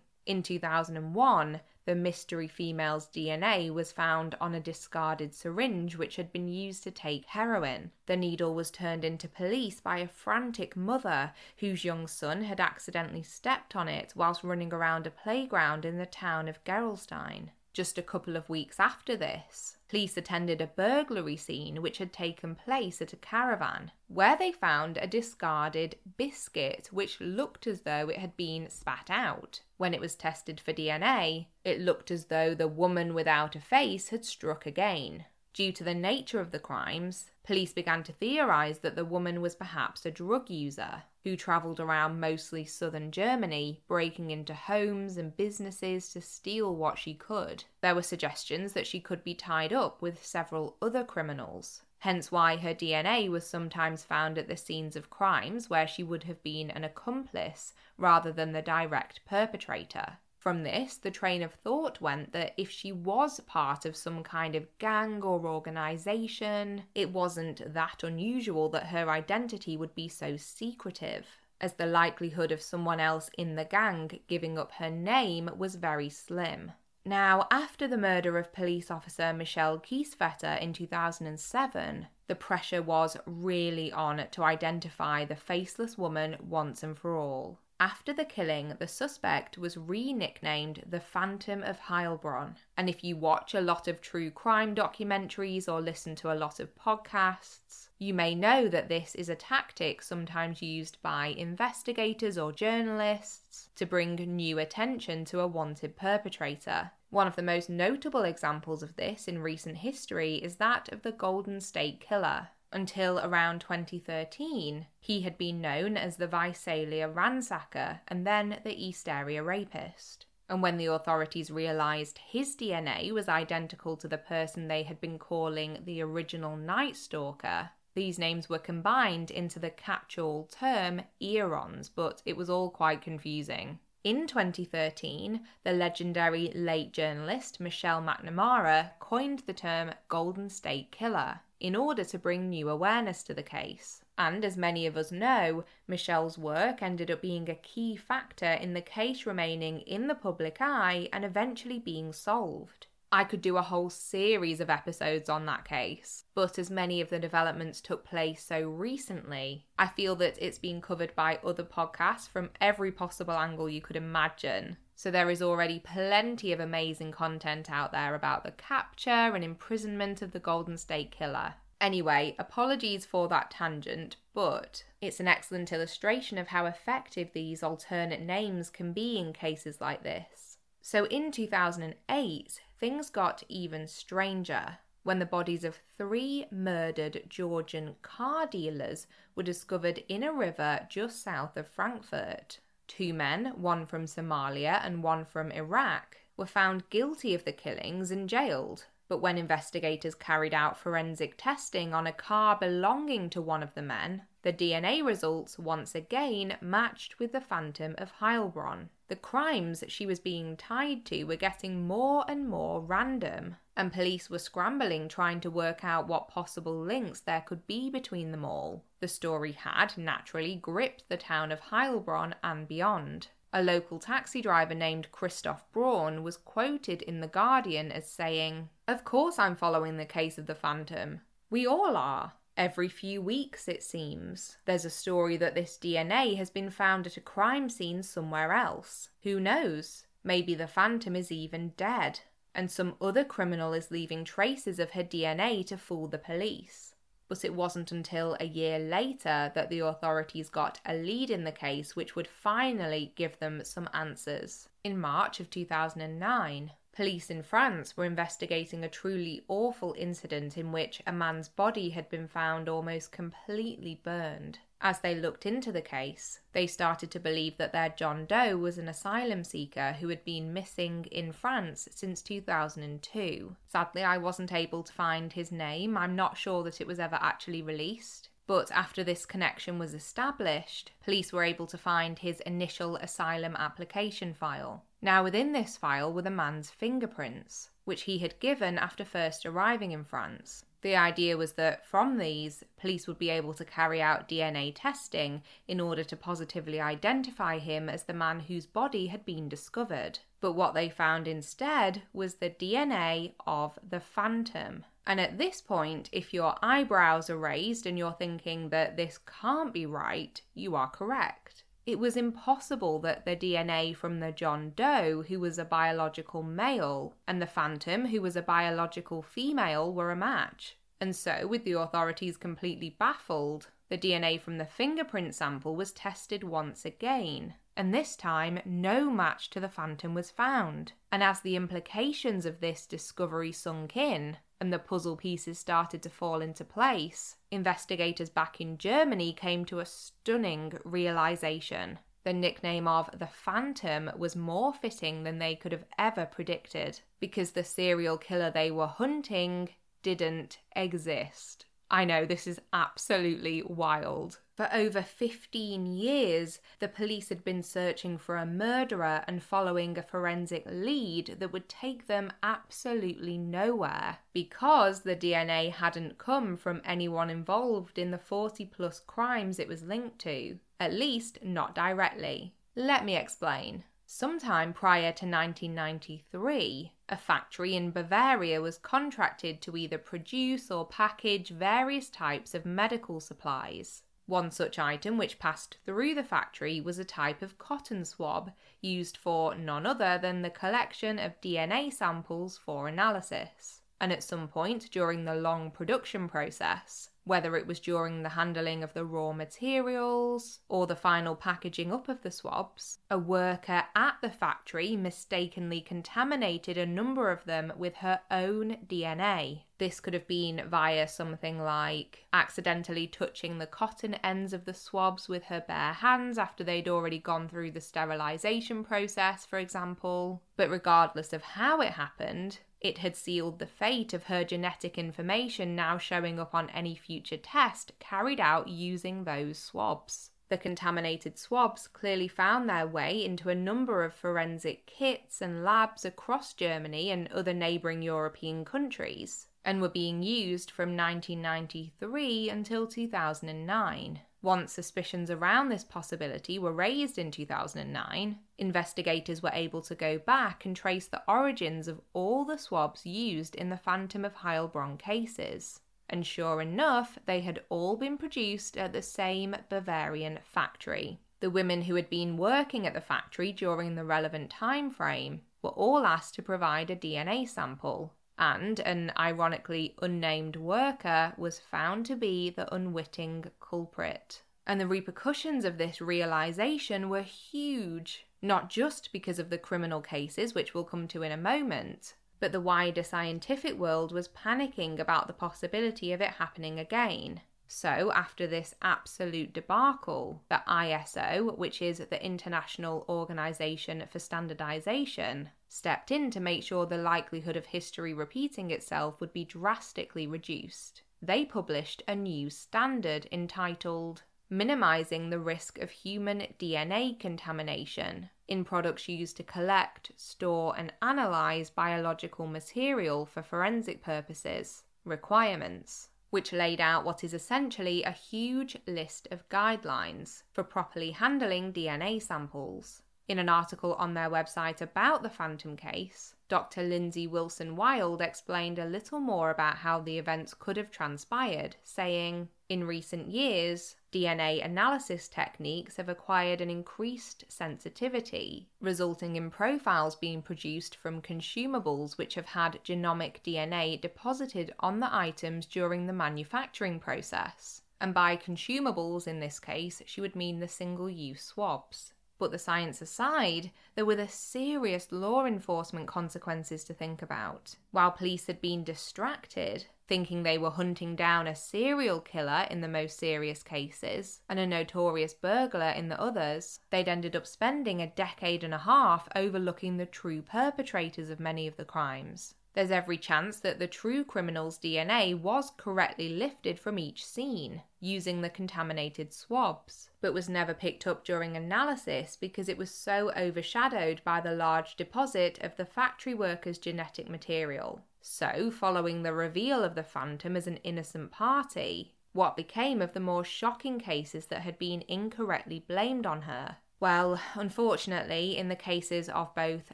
In 0.26 0.42
2001, 0.42 1.60
the 1.84 1.94
mystery 1.94 2.48
female's 2.48 3.06
DNA 3.06 3.72
was 3.72 3.92
found 3.92 4.34
on 4.42 4.54
a 4.54 4.60
discarded 4.60 5.32
syringe 5.32 5.96
which 5.96 6.16
had 6.16 6.30
been 6.30 6.46
used 6.46 6.82
to 6.82 6.90
take 6.90 7.24
heroin. 7.24 7.92
The 8.04 8.16
needle 8.18 8.54
was 8.54 8.70
turned 8.70 9.06
into 9.06 9.26
police 9.26 9.80
by 9.80 10.00
a 10.00 10.06
frantic 10.06 10.76
mother 10.76 11.32
whose 11.60 11.86
young 11.86 12.06
son 12.06 12.42
had 12.42 12.60
accidentally 12.60 13.22
stepped 13.22 13.74
on 13.74 13.88
it 13.88 14.12
whilst 14.14 14.44
running 14.44 14.74
around 14.74 15.06
a 15.06 15.10
playground 15.10 15.86
in 15.86 15.96
the 15.96 16.04
town 16.04 16.46
of 16.46 16.62
Gerolstein. 16.62 17.52
Just 17.72 17.96
a 17.96 18.02
couple 18.02 18.36
of 18.36 18.50
weeks 18.50 18.78
after 18.78 19.16
this, 19.16 19.77
police 19.88 20.16
attended 20.16 20.60
a 20.60 20.66
burglary 20.66 21.36
scene 21.36 21.80
which 21.80 21.98
had 21.98 22.12
taken 22.12 22.54
place 22.54 23.00
at 23.00 23.12
a 23.12 23.16
caravan, 23.16 23.90
where 24.08 24.36
they 24.36 24.52
found 24.52 24.96
a 24.96 25.06
discarded 25.06 25.96
biscuit 26.16 26.88
which 26.92 27.20
looked 27.20 27.66
as 27.66 27.82
though 27.82 28.08
it 28.08 28.18
had 28.18 28.36
been 28.36 28.68
spat 28.68 29.08
out. 29.10 29.60
When 29.76 29.94
it 29.94 30.00
was 30.00 30.14
tested 30.14 30.60
for 30.60 30.72
DNA, 30.72 31.46
it 31.64 31.80
looked 31.80 32.10
as 32.10 32.26
though 32.26 32.54
the 32.54 32.68
woman 32.68 33.14
without 33.14 33.56
a 33.56 33.60
face 33.60 34.08
had 34.08 34.24
struck 34.24 34.66
again. 34.66 35.24
Due 35.54 35.72
to 35.72 35.82
the 35.82 35.94
nature 35.94 36.40
of 36.40 36.52
the 36.52 36.58
crimes, 36.58 37.26
police 37.42 37.72
began 37.72 38.02
to 38.04 38.12
theorise 38.12 38.78
that 38.80 38.94
the 38.94 39.04
woman 39.04 39.40
was 39.40 39.56
perhaps 39.56 40.06
a 40.06 40.10
drug 40.10 40.50
user 40.50 41.02
who 41.28 41.36
travelled 41.36 41.78
around 41.78 42.18
mostly 42.18 42.64
southern 42.64 43.10
Germany, 43.10 43.82
breaking 43.86 44.30
into 44.30 44.54
homes 44.54 45.18
and 45.18 45.36
businesses 45.36 46.08
to 46.08 46.22
steal 46.22 46.74
what 46.74 46.98
she 46.98 47.12
could. 47.12 47.64
There 47.82 47.94
were 47.94 48.02
suggestions 48.02 48.72
that 48.72 48.86
she 48.86 48.98
could 48.98 49.22
be 49.22 49.34
tied 49.34 49.70
up 49.70 50.00
with 50.00 50.24
several 50.24 50.78
other 50.80 51.04
criminals. 51.04 51.82
Hence, 51.98 52.32
why 52.32 52.56
her 52.56 52.72
DNA 52.72 53.28
was 53.28 53.46
sometimes 53.46 54.04
found 54.04 54.38
at 54.38 54.48
the 54.48 54.56
scenes 54.56 54.96
of 54.96 55.10
crimes 55.10 55.68
where 55.68 55.86
she 55.86 56.02
would 56.02 56.22
have 56.22 56.42
been 56.42 56.70
an 56.70 56.82
accomplice 56.82 57.74
rather 57.98 58.32
than 58.32 58.52
the 58.52 58.62
direct 58.62 59.20
perpetrator. 59.26 60.16
From 60.38 60.62
this, 60.62 60.96
the 60.96 61.10
train 61.10 61.42
of 61.42 61.52
thought 61.52 62.00
went 62.00 62.32
that 62.32 62.54
if 62.56 62.70
she 62.70 62.92
was 62.92 63.40
part 63.40 63.84
of 63.84 63.96
some 63.96 64.22
kind 64.22 64.54
of 64.54 64.78
gang 64.78 65.20
or 65.22 65.44
organisation, 65.44 66.84
it 66.94 67.10
wasn't 67.10 67.74
that 67.74 68.04
unusual 68.04 68.68
that 68.68 68.86
her 68.86 69.10
identity 69.10 69.76
would 69.76 69.96
be 69.96 70.08
so 70.08 70.36
secretive, 70.36 71.26
as 71.60 71.74
the 71.74 71.86
likelihood 71.86 72.52
of 72.52 72.62
someone 72.62 73.00
else 73.00 73.30
in 73.36 73.56
the 73.56 73.64
gang 73.64 74.20
giving 74.28 74.56
up 74.56 74.70
her 74.72 74.90
name 74.90 75.50
was 75.58 75.74
very 75.74 76.08
slim. 76.08 76.70
Now, 77.04 77.48
after 77.50 77.88
the 77.88 77.98
murder 77.98 78.38
of 78.38 78.52
police 78.52 78.92
officer 78.92 79.32
Michelle 79.32 79.80
Kiesewetter 79.80 80.60
in 80.60 80.72
2007, 80.72 82.06
the 82.28 82.34
pressure 82.36 82.82
was 82.82 83.16
really 83.26 83.90
on 83.90 84.24
to 84.30 84.44
identify 84.44 85.24
the 85.24 85.34
faceless 85.34 85.98
woman 85.98 86.36
once 86.40 86.82
and 86.84 86.96
for 86.96 87.16
all. 87.16 87.58
After 87.80 88.12
the 88.12 88.24
killing, 88.24 88.74
the 88.80 88.88
suspect 88.88 89.56
was 89.56 89.76
re 89.76 90.12
nicknamed 90.12 90.82
the 90.84 90.98
Phantom 90.98 91.62
of 91.62 91.78
Heilbronn. 91.78 92.56
And 92.76 92.88
if 92.88 93.04
you 93.04 93.16
watch 93.16 93.54
a 93.54 93.60
lot 93.60 93.86
of 93.86 94.00
true 94.00 94.32
crime 94.32 94.74
documentaries 94.74 95.72
or 95.72 95.80
listen 95.80 96.16
to 96.16 96.32
a 96.32 96.34
lot 96.34 96.58
of 96.58 96.74
podcasts, 96.74 97.88
you 98.00 98.14
may 98.14 98.34
know 98.34 98.66
that 98.66 98.88
this 98.88 99.14
is 99.14 99.28
a 99.28 99.36
tactic 99.36 100.02
sometimes 100.02 100.60
used 100.60 101.00
by 101.02 101.28
investigators 101.28 102.36
or 102.36 102.50
journalists 102.50 103.70
to 103.76 103.86
bring 103.86 104.16
new 104.16 104.58
attention 104.58 105.24
to 105.26 105.38
a 105.38 105.46
wanted 105.46 105.96
perpetrator. 105.96 106.90
One 107.10 107.28
of 107.28 107.36
the 107.36 107.42
most 107.42 107.70
notable 107.70 108.24
examples 108.24 108.82
of 108.82 108.96
this 108.96 109.28
in 109.28 109.40
recent 109.40 109.76
history 109.76 110.34
is 110.34 110.56
that 110.56 110.92
of 110.92 111.02
the 111.02 111.12
Golden 111.12 111.60
State 111.60 112.00
Killer. 112.00 112.48
Until 112.70 113.18
around 113.20 113.62
2013, 113.62 114.86
he 115.00 115.22
had 115.22 115.38
been 115.38 115.60
known 115.60 115.96
as 115.96 116.16
the 116.16 116.26
Visalia 116.26 117.08
ransacker 117.08 118.00
and 118.08 118.26
then 118.26 118.60
the 118.62 118.74
East 118.74 119.08
Area 119.08 119.42
rapist. 119.42 120.26
And 120.50 120.62
when 120.62 120.76
the 120.76 120.86
authorities 120.86 121.50
realised 121.50 122.18
his 122.18 122.54
DNA 122.54 123.10
was 123.10 123.26
identical 123.26 123.96
to 123.96 124.06
the 124.06 124.18
person 124.18 124.68
they 124.68 124.82
had 124.82 125.00
been 125.00 125.18
calling 125.18 125.78
the 125.84 126.02
original 126.02 126.56
Night 126.56 126.96
Stalker, 126.96 127.70
these 127.94 128.18
names 128.18 128.50
were 128.50 128.58
combined 128.58 129.30
into 129.30 129.58
the 129.58 129.70
catch 129.70 130.18
all 130.18 130.44
term 130.44 131.02
EARONS, 131.20 131.88
but 131.88 132.22
it 132.26 132.36
was 132.36 132.50
all 132.50 132.70
quite 132.70 133.00
confusing. 133.00 133.78
In 134.04 134.26
2013, 134.26 135.40
the 135.64 135.72
legendary 135.72 136.52
late 136.54 136.92
journalist 136.92 137.60
Michelle 137.60 138.02
McNamara 138.02 138.90
coined 139.00 139.40
the 139.40 139.54
term 139.54 139.92
Golden 140.08 140.50
State 140.50 140.92
Killer 140.92 141.40
in 141.60 141.76
order 141.76 142.04
to 142.04 142.18
bring 142.18 142.48
new 142.48 142.68
awareness 142.68 143.22
to 143.22 143.34
the 143.34 143.42
case. 143.42 144.02
And 144.18 144.44
as 144.44 144.56
many 144.56 144.84
of 144.86 144.96
us 144.96 145.12
know, 145.12 145.64
Michelle's 145.86 146.36
work 146.36 146.82
ended 146.82 147.08
up 147.08 147.22
being 147.22 147.48
a 147.48 147.54
key 147.54 147.94
factor 147.94 148.52
in 148.52 148.74
the 148.74 148.82
case 148.82 149.26
remaining 149.26 149.82
in 149.82 150.08
the 150.08 150.16
public 150.16 150.58
eye 150.60 151.08
and 151.12 151.24
eventually 151.24 151.78
being 151.78 152.12
solved. 152.12 152.87
I 153.10 153.24
could 153.24 153.40
do 153.40 153.56
a 153.56 153.62
whole 153.62 153.88
series 153.88 154.60
of 154.60 154.68
episodes 154.68 155.30
on 155.30 155.46
that 155.46 155.64
case, 155.64 156.24
but 156.34 156.58
as 156.58 156.70
many 156.70 157.00
of 157.00 157.08
the 157.08 157.18
developments 157.18 157.80
took 157.80 158.04
place 158.04 158.44
so 158.44 158.68
recently, 158.68 159.64
I 159.78 159.86
feel 159.86 160.14
that 160.16 160.36
it's 160.38 160.58
been 160.58 160.82
covered 160.82 161.14
by 161.14 161.38
other 161.42 161.64
podcasts 161.64 162.28
from 162.28 162.50
every 162.60 162.92
possible 162.92 163.32
angle 163.32 163.70
you 163.70 163.80
could 163.80 163.96
imagine. 163.96 164.76
So 164.94 165.10
there 165.10 165.30
is 165.30 165.40
already 165.40 165.78
plenty 165.78 166.52
of 166.52 166.60
amazing 166.60 167.12
content 167.12 167.70
out 167.70 167.92
there 167.92 168.14
about 168.14 168.44
the 168.44 168.50
capture 168.50 169.10
and 169.10 169.42
imprisonment 169.42 170.20
of 170.20 170.32
the 170.32 170.40
Golden 170.40 170.76
State 170.76 171.10
Killer. 171.10 171.54
Anyway, 171.80 172.34
apologies 172.38 173.06
for 173.06 173.28
that 173.28 173.50
tangent, 173.50 174.16
but 174.34 174.84
it's 175.00 175.20
an 175.20 175.28
excellent 175.28 175.72
illustration 175.72 176.36
of 176.36 176.48
how 176.48 176.66
effective 176.66 177.32
these 177.32 177.62
alternate 177.62 178.20
names 178.20 178.68
can 178.68 178.92
be 178.92 179.16
in 179.16 179.32
cases 179.32 179.80
like 179.80 180.02
this. 180.02 180.47
So 180.80 181.04
in 181.06 181.30
2008, 181.32 182.60
things 182.78 183.10
got 183.10 183.42
even 183.48 183.86
stranger 183.86 184.78
when 185.02 185.18
the 185.18 185.26
bodies 185.26 185.64
of 185.64 185.80
three 185.96 186.46
murdered 186.50 187.22
Georgian 187.28 187.96
car 188.02 188.46
dealers 188.46 189.06
were 189.34 189.42
discovered 189.42 190.04
in 190.08 190.22
a 190.22 190.32
river 190.32 190.86
just 190.90 191.22
south 191.22 191.56
of 191.56 191.66
Frankfurt. 191.66 192.60
Two 192.86 193.14
men, 193.14 193.54
one 193.56 193.86
from 193.86 194.04
Somalia 194.04 194.84
and 194.84 195.02
one 195.02 195.24
from 195.24 195.50
Iraq, 195.50 196.18
were 196.36 196.46
found 196.46 196.90
guilty 196.90 197.34
of 197.34 197.44
the 197.44 197.52
killings 197.52 198.10
and 198.10 198.28
jailed. 198.28 198.86
But 199.08 199.22
when 199.22 199.38
investigators 199.38 200.14
carried 200.14 200.52
out 200.52 200.78
forensic 200.78 201.34
testing 201.38 201.94
on 201.94 202.06
a 202.06 202.12
car 202.12 202.56
belonging 202.58 203.30
to 203.30 203.40
one 203.40 203.62
of 203.62 203.74
the 203.74 203.82
men, 203.82 204.22
the 204.42 204.52
DNA 204.52 205.02
results 205.04 205.58
once 205.58 205.94
again 205.94 206.58
matched 206.60 207.18
with 207.18 207.32
the 207.32 207.40
Phantom 207.40 207.94
of 207.96 208.12
Heilbronn. 208.20 208.88
The 209.08 209.16
crimes 209.16 209.80
that 209.80 209.90
she 209.90 210.04
was 210.04 210.20
being 210.20 210.56
tied 210.56 211.06
to 211.06 211.24
were 211.24 211.36
getting 211.36 211.86
more 211.86 212.26
and 212.28 212.46
more 212.46 212.82
random, 212.82 213.56
and 213.74 213.90
police 213.90 214.28
were 214.28 214.38
scrambling 214.38 215.08
trying 215.08 215.40
to 215.40 215.50
work 215.50 215.82
out 215.82 216.06
what 216.06 216.28
possible 216.28 216.78
links 216.78 217.20
there 217.20 217.40
could 217.40 217.66
be 217.66 217.88
between 217.88 218.32
them 218.32 218.44
all. 218.44 218.84
The 219.00 219.08
story 219.08 219.52
had, 219.52 219.96
naturally, 219.96 220.56
gripped 220.56 221.08
the 221.08 221.16
town 221.16 221.52
of 221.52 221.60
Heilbronn 221.60 222.34
and 222.44 222.68
beyond. 222.68 223.28
A 223.50 223.62
local 223.62 223.98
taxi 223.98 224.42
driver 224.42 224.74
named 224.74 225.10
Christoph 225.10 225.64
Braun 225.72 226.22
was 226.22 226.36
quoted 226.36 227.00
in 227.00 227.20
The 227.20 227.28
Guardian 227.28 227.90
as 227.90 228.10
saying, 228.10 228.68
Of 228.86 229.06
course 229.06 229.38
I'm 229.38 229.56
following 229.56 229.96
the 229.96 230.04
case 230.04 230.36
of 230.36 230.46
the 230.46 230.54
Phantom. 230.54 231.22
We 231.48 231.66
all 231.66 231.96
are. 231.96 232.34
Every 232.58 232.88
few 232.88 233.22
weeks, 233.22 233.68
it 233.68 233.84
seems, 233.84 234.56
there's 234.64 234.84
a 234.84 234.90
story 234.90 235.36
that 235.36 235.54
this 235.54 235.78
DNA 235.80 236.36
has 236.38 236.50
been 236.50 236.70
found 236.70 237.06
at 237.06 237.16
a 237.16 237.20
crime 237.20 237.70
scene 237.70 238.02
somewhere 238.02 238.52
else. 238.52 239.10
Who 239.22 239.38
knows? 239.38 240.06
Maybe 240.24 240.56
the 240.56 240.66
Phantom 240.66 241.14
is 241.14 241.30
even 241.30 241.74
dead, 241.76 242.18
and 242.56 242.68
some 242.68 242.96
other 243.00 243.22
criminal 243.22 243.74
is 243.74 243.92
leaving 243.92 244.24
traces 244.24 244.80
of 244.80 244.90
her 244.90 245.04
DNA 245.04 245.64
to 245.68 245.78
fool 245.78 246.08
the 246.08 246.18
police. 246.18 246.96
But 247.28 247.44
it 247.44 247.54
wasn't 247.54 247.92
until 247.92 248.36
a 248.40 248.46
year 248.46 248.80
later 248.80 249.52
that 249.54 249.70
the 249.70 249.78
authorities 249.78 250.50
got 250.50 250.80
a 250.84 250.94
lead 250.94 251.30
in 251.30 251.44
the 251.44 251.52
case 251.52 251.94
which 251.94 252.16
would 252.16 252.26
finally 252.26 253.12
give 253.14 253.38
them 253.38 253.62
some 253.62 253.88
answers. 253.94 254.68
In 254.82 254.98
March 254.98 255.38
of 255.38 255.48
2009, 255.48 256.72
Police 256.98 257.30
in 257.30 257.44
France 257.44 257.96
were 257.96 258.04
investigating 258.04 258.82
a 258.82 258.88
truly 258.88 259.44
awful 259.46 259.94
incident 259.96 260.58
in 260.58 260.72
which 260.72 261.00
a 261.06 261.12
man's 261.12 261.48
body 261.48 261.90
had 261.90 262.08
been 262.08 262.26
found 262.26 262.68
almost 262.68 263.12
completely 263.12 264.00
burned. 264.02 264.58
As 264.80 264.98
they 264.98 265.14
looked 265.14 265.46
into 265.46 265.70
the 265.70 265.80
case, 265.80 266.40
they 266.50 266.66
started 266.66 267.12
to 267.12 267.20
believe 267.20 267.56
that 267.56 267.72
their 267.72 267.90
John 267.90 268.26
Doe 268.26 268.56
was 268.56 268.78
an 268.78 268.88
asylum 268.88 269.44
seeker 269.44 269.92
who 269.92 270.08
had 270.08 270.24
been 270.24 270.52
missing 270.52 271.04
in 271.12 271.30
France 271.30 271.86
since 271.92 272.20
2002. 272.20 273.54
Sadly, 273.68 274.02
I 274.02 274.18
wasn't 274.18 274.52
able 274.52 274.82
to 274.82 274.92
find 274.92 275.32
his 275.32 275.52
name. 275.52 275.96
I'm 275.96 276.16
not 276.16 276.36
sure 276.36 276.64
that 276.64 276.80
it 276.80 276.88
was 276.88 276.98
ever 276.98 277.20
actually 277.20 277.62
released. 277.62 278.27
But 278.48 278.72
after 278.72 279.04
this 279.04 279.26
connection 279.26 279.78
was 279.78 279.92
established, 279.92 280.92
police 281.04 281.34
were 281.34 281.44
able 281.44 281.66
to 281.66 281.76
find 281.76 282.18
his 282.18 282.40
initial 282.40 282.96
asylum 282.96 283.54
application 283.56 284.32
file. 284.32 284.84
Now, 285.02 285.22
within 285.22 285.52
this 285.52 285.76
file 285.76 286.10
were 286.10 286.22
the 286.22 286.30
man's 286.30 286.70
fingerprints, 286.70 287.68
which 287.84 288.04
he 288.04 288.20
had 288.20 288.40
given 288.40 288.78
after 288.78 289.04
first 289.04 289.44
arriving 289.44 289.92
in 289.92 290.02
France. 290.02 290.64
The 290.80 290.96
idea 290.96 291.36
was 291.36 291.52
that 291.54 291.84
from 291.84 292.16
these, 292.16 292.64
police 292.78 293.06
would 293.06 293.18
be 293.18 293.28
able 293.28 293.52
to 293.52 293.66
carry 293.66 294.00
out 294.00 294.28
DNA 294.28 294.72
testing 294.74 295.42
in 295.66 295.78
order 295.78 296.04
to 296.04 296.16
positively 296.16 296.80
identify 296.80 297.58
him 297.58 297.90
as 297.90 298.04
the 298.04 298.14
man 298.14 298.40
whose 298.40 298.64
body 298.64 299.08
had 299.08 299.26
been 299.26 299.50
discovered. 299.50 300.20
But 300.40 300.52
what 300.52 300.72
they 300.72 300.88
found 300.88 301.28
instead 301.28 302.02
was 302.14 302.36
the 302.36 302.48
DNA 302.48 303.34
of 303.46 303.78
the 303.86 304.00
phantom, 304.00 304.86
and 305.08 305.18
at 305.18 305.38
this 305.38 305.62
point, 305.62 306.10
if 306.12 306.34
your 306.34 306.54
eyebrows 306.60 307.30
are 307.30 307.38
raised 307.38 307.86
and 307.86 307.96
you're 307.96 308.12
thinking 308.12 308.68
that 308.68 308.98
this 308.98 309.18
can't 309.40 309.72
be 309.72 309.86
right, 309.86 310.40
you 310.54 310.76
are 310.76 310.90
correct. 310.90 311.64
It 311.86 311.98
was 311.98 312.18
impossible 312.18 312.98
that 312.98 313.24
the 313.24 313.34
DNA 313.34 313.96
from 313.96 314.20
the 314.20 314.32
John 314.32 314.74
Doe, 314.76 315.24
who 315.26 315.40
was 315.40 315.58
a 315.58 315.64
biological 315.64 316.42
male, 316.42 317.14
and 317.26 317.40
the 317.40 317.46
Phantom, 317.46 318.04
who 318.04 318.20
was 318.20 318.36
a 318.36 318.42
biological 318.42 319.22
female, 319.22 319.90
were 319.94 320.10
a 320.10 320.16
match. 320.16 320.76
And 321.00 321.16
so, 321.16 321.46
with 321.46 321.64
the 321.64 321.72
authorities 321.72 322.36
completely 322.36 322.90
baffled, 322.90 323.68
the 323.88 323.96
DNA 323.96 324.38
from 324.38 324.58
the 324.58 324.66
fingerprint 324.66 325.34
sample 325.34 325.74
was 325.74 325.92
tested 325.92 326.44
once 326.44 326.84
again, 326.84 327.54
and 327.74 327.94
this 327.94 328.14
time 328.14 328.60
no 328.66 329.10
match 329.10 329.48
to 329.50 329.60
the 329.60 329.70
Phantom 329.70 330.12
was 330.12 330.30
found. 330.30 330.92
And 331.10 331.22
as 331.22 331.40
the 331.40 331.56
implications 331.56 332.44
of 332.44 332.60
this 332.60 332.84
discovery 332.84 333.52
sunk 333.52 333.96
in, 333.96 334.36
and 334.60 334.72
the 334.72 334.78
puzzle 334.78 335.16
pieces 335.16 335.58
started 335.58 336.02
to 336.02 336.10
fall 336.10 336.40
into 336.40 336.64
place, 336.64 337.36
investigators 337.50 338.28
back 338.28 338.60
in 338.60 338.78
Germany 338.78 339.32
came 339.32 339.64
to 339.66 339.80
a 339.80 339.86
stunning 339.86 340.72
realization. 340.84 341.98
The 342.24 342.32
nickname 342.32 342.88
of 342.88 343.08
the 343.18 343.28
Phantom 343.28 344.10
was 344.16 344.36
more 344.36 344.74
fitting 344.74 345.22
than 345.22 345.38
they 345.38 345.54
could 345.54 345.72
have 345.72 345.84
ever 345.98 346.26
predicted, 346.26 347.00
because 347.20 347.52
the 347.52 347.64
serial 347.64 348.18
killer 348.18 348.50
they 348.50 348.70
were 348.70 348.88
hunting 348.88 349.70
didn't 350.02 350.58
exist. 350.74 351.64
I 351.90 352.04
know 352.04 352.26
this 352.26 352.46
is 352.46 352.60
absolutely 352.72 353.62
wild. 353.62 354.40
For 354.54 354.68
over 354.72 355.02
15 355.02 355.86
years, 355.86 356.58
the 356.80 356.88
police 356.88 357.30
had 357.30 357.44
been 357.44 357.62
searching 357.62 358.18
for 358.18 358.36
a 358.36 358.44
murderer 358.44 359.24
and 359.26 359.42
following 359.42 359.96
a 359.96 360.02
forensic 360.02 360.64
lead 360.66 361.36
that 361.38 361.52
would 361.52 361.68
take 361.68 362.06
them 362.06 362.32
absolutely 362.42 363.38
nowhere 363.38 364.18
because 364.34 365.00
the 365.00 365.16
DNA 365.16 365.72
hadn't 365.72 366.18
come 366.18 366.56
from 366.56 366.82
anyone 366.84 367.30
involved 367.30 367.98
in 367.98 368.10
the 368.10 368.18
40 368.18 368.66
plus 368.66 369.00
crimes 369.00 369.58
it 369.58 369.68
was 369.68 369.82
linked 369.82 370.18
to, 370.18 370.58
at 370.78 370.92
least 370.92 371.38
not 371.42 371.74
directly. 371.74 372.54
Let 372.76 373.04
me 373.04 373.16
explain. 373.16 373.84
Sometime 374.04 374.72
prior 374.72 375.12
to 375.12 375.26
1993, 375.26 376.92
a 377.08 377.16
factory 377.16 377.74
in 377.74 377.90
Bavaria 377.90 378.60
was 378.60 378.78
contracted 378.78 379.60
to 379.62 379.76
either 379.76 379.98
produce 379.98 380.70
or 380.70 380.86
package 380.86 381.50
various 381.50 382.08
types 382.08 382.54
of 382.54 382.66
medical 382.66 383.20
supplies. 383.20 384.02
One 384.26 384.50
such 384.50 384.78
item 384.78 385.16
which 385.16 385.38
passed 385.38 385.78
through 385.86 386.14
the 386.14 386.22
factory 386.22 386.82
was 386.82 386.98
a 386.98 387.04
type 387.04 387.40
of 387.40 387.56
cotton 387.56 388.04
swab 388.04 388.52
used 388.82 389.16
for 389.16 389.54
none 389.54 389.86
other 389.86 390.18
than 390.20 390.42
the 390.42 390.50
collection 390.50 391.18
of 391.18 391.40
DNA 391.40 391.90
samples 391.90 392.58
for 392.58 392.88
analysis. 392.88 393.80
And 394.00 394.12
at 394.12 394.22
some 394.22 394.46
point 394.46 394.90
during 394.90 395.24
the 395.24 395.34
long 395.34 395.70
production 395.70 396.28
process, 396.28 397.08
whether 397.28 397.56
it 397.56 397.66
was 397.66 397.78
during 397.78 398.22
the 398.22 398.30
handling 398.30 398.82
of 398.82 398.94
the 398.94 399.04
raw 399.04 399.32
materials 399.32 400.60
or 400.68 400.86
the 400.86 400.96
final 400.96 401.36
packaging 401.36 401.92
up 401.92 402.08
of 402.08 402.22
the 402.22 402.30
swabs, 402.30 402.98
a 403.10 403.18
worker 403.18 403.84
at 403.94 404.16
the 404.22 404.30
factory 404.30 404.96
mistakenly 404.96 405.80
contaminated 405.80 406.78
a 406.78 406.86
number 406.86 407.30
of 407.30 407.44
them 407.44 407.70
with 407.76 407.96
her 407.96 408.18
own 408.30 408.78
DNA. 408.86 409.60
This 409.76 410.00
could 410.00 410.14
have 410.14 410.26
been 410.26 410.64
via 410.68 411.06
something 411.06 411.60
like 411.60 412.26
accidentally 412.32 413.06
touching 413.06 413.58
the 413.58 413.66
cotton 413.66 414.14
ends 414.14 414.52
of 414.52 414.64
the 414.64 414.74
swabs 414.74 415.28
with 415.28 415.44
her 415.44 415.62
bare 415.68 415.92
hands 415.92 416.38
after 416.38 416.64
they'd 416.64 416.88
already 416.88 417.18
gone 417.18 417.48
through 417.48 417.70
the 417.70 417.80
sterilisation 417.80 418.82
process, 418.82 419.46
for 419.46 419.58
example. 419.58 420.42
But 420.56 420.70
regardless 420.70 421.32
of 421.32 421.42
how 421.42 421.80
it 421.80 421.92
happened, 421.92 422.58
it 422.80 422.98
had 422.98 423.16
sealed 423.16 423.58
the 423.58 423.66
fate 423.66 424.12
of 424.12 424.24
her 424.24 424.44
genetic 424.44 424.98
information 424.98 425.74
now 425.74 425.98
showing 425.98 426.38
up 426.38 426.54
on 426.54 426.70
any 426.70 426.94
future 426.94 427.36
test 427.36 427.92
carried 427.98 428.40
out 428.40 428.68
using 428.68 429.24
those 429.24 429.58
swabs. 429.58 430.30
The 430.48 430.56
contaminated 430.56 431.38
swabs 431.38 431.86
clearly 431.86 432.28
found 432.28 432.68
their 432.68 432.86
way 432.86 433.22
into 433.22 433.50
a 433.50 433.54
number 433.54 434.02
of 434.02 434.14
forensic 434.14 434.86
kits 434.86 435.42
and 435.42 435.62
labs 435.62 436.04
across 436.06 436.54
Germany 436.54 437.10
and 437.10 437.30
other 437.30 437.52
neighbouring 437.52 438.00
European 438.00 438.64
countries, 438.64 439.48
and 439.64 439.82
were 439.82 439.90
being 439.90 440.22
used 440.22 440.70
from 440.70 440.96
1993 440.96 442.48
until 442.48 442.86
2009. 442.86 444.20
Once 444.40 444.72
suspicions 444.72 445.30
around 445.30 445.68
this 445.68 445.82
possibility 445.82 446.60
were 446.60 446.72
raised 446.72 447.18
in 447.18 447.30
2009, 447.30 448.38
investigators 448.58 449.42
were 449.42 449.50
able 449.52 449.82
to 449.82 449.96
go 449.96 450.16
back 450.16 450.64
and 450.64 450.76
trace 450.76 451.06
the 451.06 451.22
origins 451.26 451.88
of 451.88 452.00
all 452.12 452.44
the 452.44 452.56
swabs 452.56 453.04
used 453.04 453.56
in 453.56 453.68
the 453.68 453.76
Phantom 453.76 454.24
of 454.24 454.36
Heilbronn 454.36 454.96
cases. 454.96 455.80
And 456.08 456.24
sure 456.24 456.62
enough, 456.62 457.18
they 457.26 457.40
had 457.40 457.64
all 457.68 457.96
been 457.96 458.16
produced 458.16 458.78
at 458.78 458.92
the 458.92 459.02
same 459.02 459.56
Bavarian 459.68 460.38
factory. 460.44 461.18
The 461.40 461.50
women 461.50 461.82
who 461.82 461.96
had 461.96 462.08
been 462.08 462.36
working 462.36 462.86
at 462.86 462.94
the 462.94 463.00
factory 463.00 463.52
during 463.52 463.94
the 463.94 464.04
relevant 464.04 464.50
time 464.50 464.90
frame 464.90 465.42
were 465.62 465.70
all 465.70 466.06
asked 466.06 466.34
to 466.36 466.42
provide 466.42 466.90
a 466.90 466.96
DNA 466.96 467.48
sample, 467.48 468.14
and 468.38 468.80
an 468.80 469.12
ironically 469.18 469.94
unnamed 470.00 470.56
worker 470.56 471.32
was 471.36 471.58
found 471.58 472.06
to 472.06 472.16
be 472.16 472.50
the 472.50 472.72
unwitting 472.72 473.44
culprit. 473.60 474.42
And 474.66 474.80
the 474.80 474.86
repercussions 474.86 475.64
of 475.64 475.78
this 475.78 476.00
realization 476.00 477.08
were 477.08 477.22
huge, 477.22 478.26
not 478.40 478.70
just 478.70 479.12
because 479.12 479.38
of 479.38 479.50
the 479.50 479.58
criminal 479.58 480.00
cases, 480.00 480.54
which 480.54 480.74
we'll 480.74 480.84
come 480.84 481.08
to 481.08 481.22
in 481.22 481.32
a 481.32 481.36
moment, 481.36 482.14
but 482.38 482.52
the 482.52 482.60
wider 482.60 483.02
scientific 483.02 483.76
world 483.76 484.12
was 484.12 484.28
panicking 484.28 484.98
about 484.98 485.26
the 485.26 485.32
possibility 485.32 486.12
of 486.12 486.20
it 486.20 486.32
happening 486.32 486.78
again. 486.78 487.40
So, 487.66 488.12
after 488.12 488.46
this 488.46 488.74
absolute 488.80 489.52
debacle, 489.52 490.42
the 490.48 490.62
ISO, 490.66 491.56
which 491.56 491.82
is 491.82 491.98
the 491.98 492.24
International 492.24 493.04
Organization 493.08 494.04
for 494.10 494.18
Standardization, 494.18 495.50
stepped 495.68 496.10
in 496.10 496.30
to 496.30 496.40
make 496.40 496.62
sure 496.62 496.86
the 496.86 496.96
likelihood 496.96 497.56
of 497.56 497.66
history 497.66 498.12
repeating 498.14 498.70
itself 498.70 499.20
would 499.20 499.32
be 499.32 499.44
drastically 499.44 500.26
reduced. 500.26 501.02
They 501.22 501.44
published 501.44 502.02
a 502.08 502.14
new 502.14 502.50
standard 502.50 503.28
entitled 503.30 504.22
Minimizing 504.50 505.30
the 505.30 505.38
Risk 505.38 505.78
of 505.78 505.90
Human 505.90 506.46
DNA 506.58 507.18
Contamination 507.20 508.30
in 508.48 508.64
products 508.64 509.08
used 509.08 509.36
to 509.36 509.42
collect, 509.42 510.12
store, 510.16 510.74
and 510.78 510.92
analyze 511.02 511.68
biological 511.68 512.46
material 512.46 513.26
for 513.26 513.42
forensic 513.42 514.02
purposes. 514.02 514.84
Requirements 515.04 516.08
which 516.30 516.52
laid 516.52 516.80
out 516.80 517.04
what 517.04 517.24
is 517.24 517.32
essentially 517.32 518.02
a 518.02 518.10
huge 518.10 518.76
list 518.86 519.26
of 519.30 519.48
guidelines 519.48 520.42
for 520.52 520.62
properly 520.62 521.12
handling 521.12 521.72
DNA 521.72 522.20
samples. 522.20 523.02
In 523.28 523.38
an 523.38 523.50
article 523.50 523.92
on 523.96 524.14
their 524.14 524.30
website 524.30 524.80
about 524.80 525.22
the 525.22 525.28
Phantom 525.28 525.76
case, 525.76 526.34
Dr. 526.48 526.80
Linzi 526.80 527.28
Wilson 527.28 527.76
Wilde 527.76 528.22
explained 528.22 528.78
a 528.78 528.86
little 528.86 529.20
more 529.20 529.50
about 529.50 529.76
how 529.76 530.00
the 530.00 530.16
events 530.16 530.54
could 530.54 530.78
have 530.78 530.90
transpired, 530.90 531.76
saying, 531.84 532.48
In 532.70 532.86
recent 532.86 533.28
years, 533.28 533.96
DNA 534.10 534.64
analysis 534.64 535.28
techniques 535.28 535.98
have 535.98 536.08
acquired 536.08 536.62
an 536.62 536.70
increased 536.70 537.44
sensitivity, 537.48 538.66
resulting 538.80 539.36
in 539.36 539.50
profiles 539.50 540.16
being 540.16 540.40
produced 540.40 540.96
from 540.96 541.20
consumables 541.20 542.16
which 542.16 542.34
have 542.34 542.46
had 542.46 542.82
genomic 542.82 543.42
DNA 543.42 544.00
deposited 544.00 544.74
on 544.80 545.00
the 545.00 545.14
items 545.14 545.66
during 545.66 546.06
the 546.06 546.14
manufacturing 546.14 546.98
process. 546.98 547.82
And 548.00 548.14
by 548.14 548.38
consumables 548.38 549.26
in 549.26 549.40
this 549.40 549.60
case, 549.60 550.00
she 550.06 550.22
would 550.22 550.34
mean 550.34 550.60
the 550.60 550.68
single 550.68 551.10
use 551.10 551.42
swabs. 551.42 552.14
But 552.38 552.52
the 552.52 552.58
science 552.58 553.02
aside, 553.02 553.72
there 553.96 554.04
were 554.04 554.14
the 554.14 554.28
serious 554.28 555.10
law 555.10 555.44
enforcement 555.44 556.06
consequences 556.06 556.84
to 556.84 556.94
think 556.94 557.20
about. 557.20 557.74
While 557.90 558.12
police 558.12 558.46
had 558.46 558.60
been 558.60 558.84
distracted, 558.84 559.86
thinking 560.06 560.42
they 560.42 560.56
were 560.56 560.70
hunting 560.70 561.16
down 561.16 561.46
a 561.46 561.54
serial 561.54 562.20
killer 562.20 562.66
in 562.70 562.80
the 562.80 562.88
most 562.88 563.18
serious 563.18 563.62
cases 563.62 564.40
and 564.48 564.58
a 564.58 564.66
notorious 564.66 565.34
burglar 565.34 565.90
in 565.90 566.08
the 566.08 566.20
others, 566.20 566.80
they'd 566.90 567.08
ended 567.08 567.34
up 567.34 567.46
spending 567.46 568.00
a 568.00 568.06
decade 568.06 568.62
and 568.62 568.72
a 568.72 568.78
half 568.78 569.28
overlooking 569.34 569.96
the 569.96 570.06
true 570.06 570.40
perpetrators 570.40 571.30
of 571.30 571.40
many 571.40 571.66
of 571.66 571.76
the 571.76 571.84
crimes. 571.84 572.54
There's 572.74 572.90
every 572.90 573.18
chance 573.18 573.60
that 573.60 573.78
the 573.78 573.86
true 573.86 574.24
criminal's 574.24 574.78
DNA 574.78 575.38
was 575.38 575.72
correctly 575.76 576.28
lifted 576.28 576.78
from 576.78 576.98
each 576.98 577.24
scene 577.24 577.82
using 578.00 578.40
the 578.40 578.50
contaminated 578.50 579.32
swabs, 579.32 580.10
but 580.20 580.34
was 580.34 580.48
never 580.48 580.74
picked 580.74 581.06
up 581.06 581.24
during 581.24 581.56
analysis 581.56 582.36
because 582.36 582.68
it 582.68 582.78
was 582.78 582.90
so 582.90 583.32
overshadowed 583.36 584.20
by 584.24 584.40
the 584.40 584.54
large 584.54 584.96
deposit 584.96 585.58
of 585.62 585.76
the 585.76 585.86
factory 585.86 586.34
workers' 586.34 586.78
genetic 586.78 587.28
material. 587.28 588.02
So, 588.20 588.70
following 588.70 589.22
the 589.22 589.32
reveal 589.32 589.82
of 589.82 589.94
the 589.94 590.02
Phantom 590.02 590.56
as 590.56 590.66
an 590.66 590.76
innocent 590.78 591.30
party, 591.30 592.14
what 592.32 592.56
became 592.56 593.00
of 593.00 593.14
the 593.14 593.20
more 593.20 593.44
shocking 593.44 593.98
cases 593.98 594.46
that 594.46 594.60
had 594.60 594.78
been 594.78 595.02
incorrectly 595.08 595.80
blamed 595.80 596.26
on 596.26 596.42
her? 596.42 596.76
Well, 597.00 597.40
unfortunately, 597.54 598.56
in 598.56 598.68
the 598.68 598.74
cases 598.74 599.28
of 599.28 599.54
both 599.54 599.92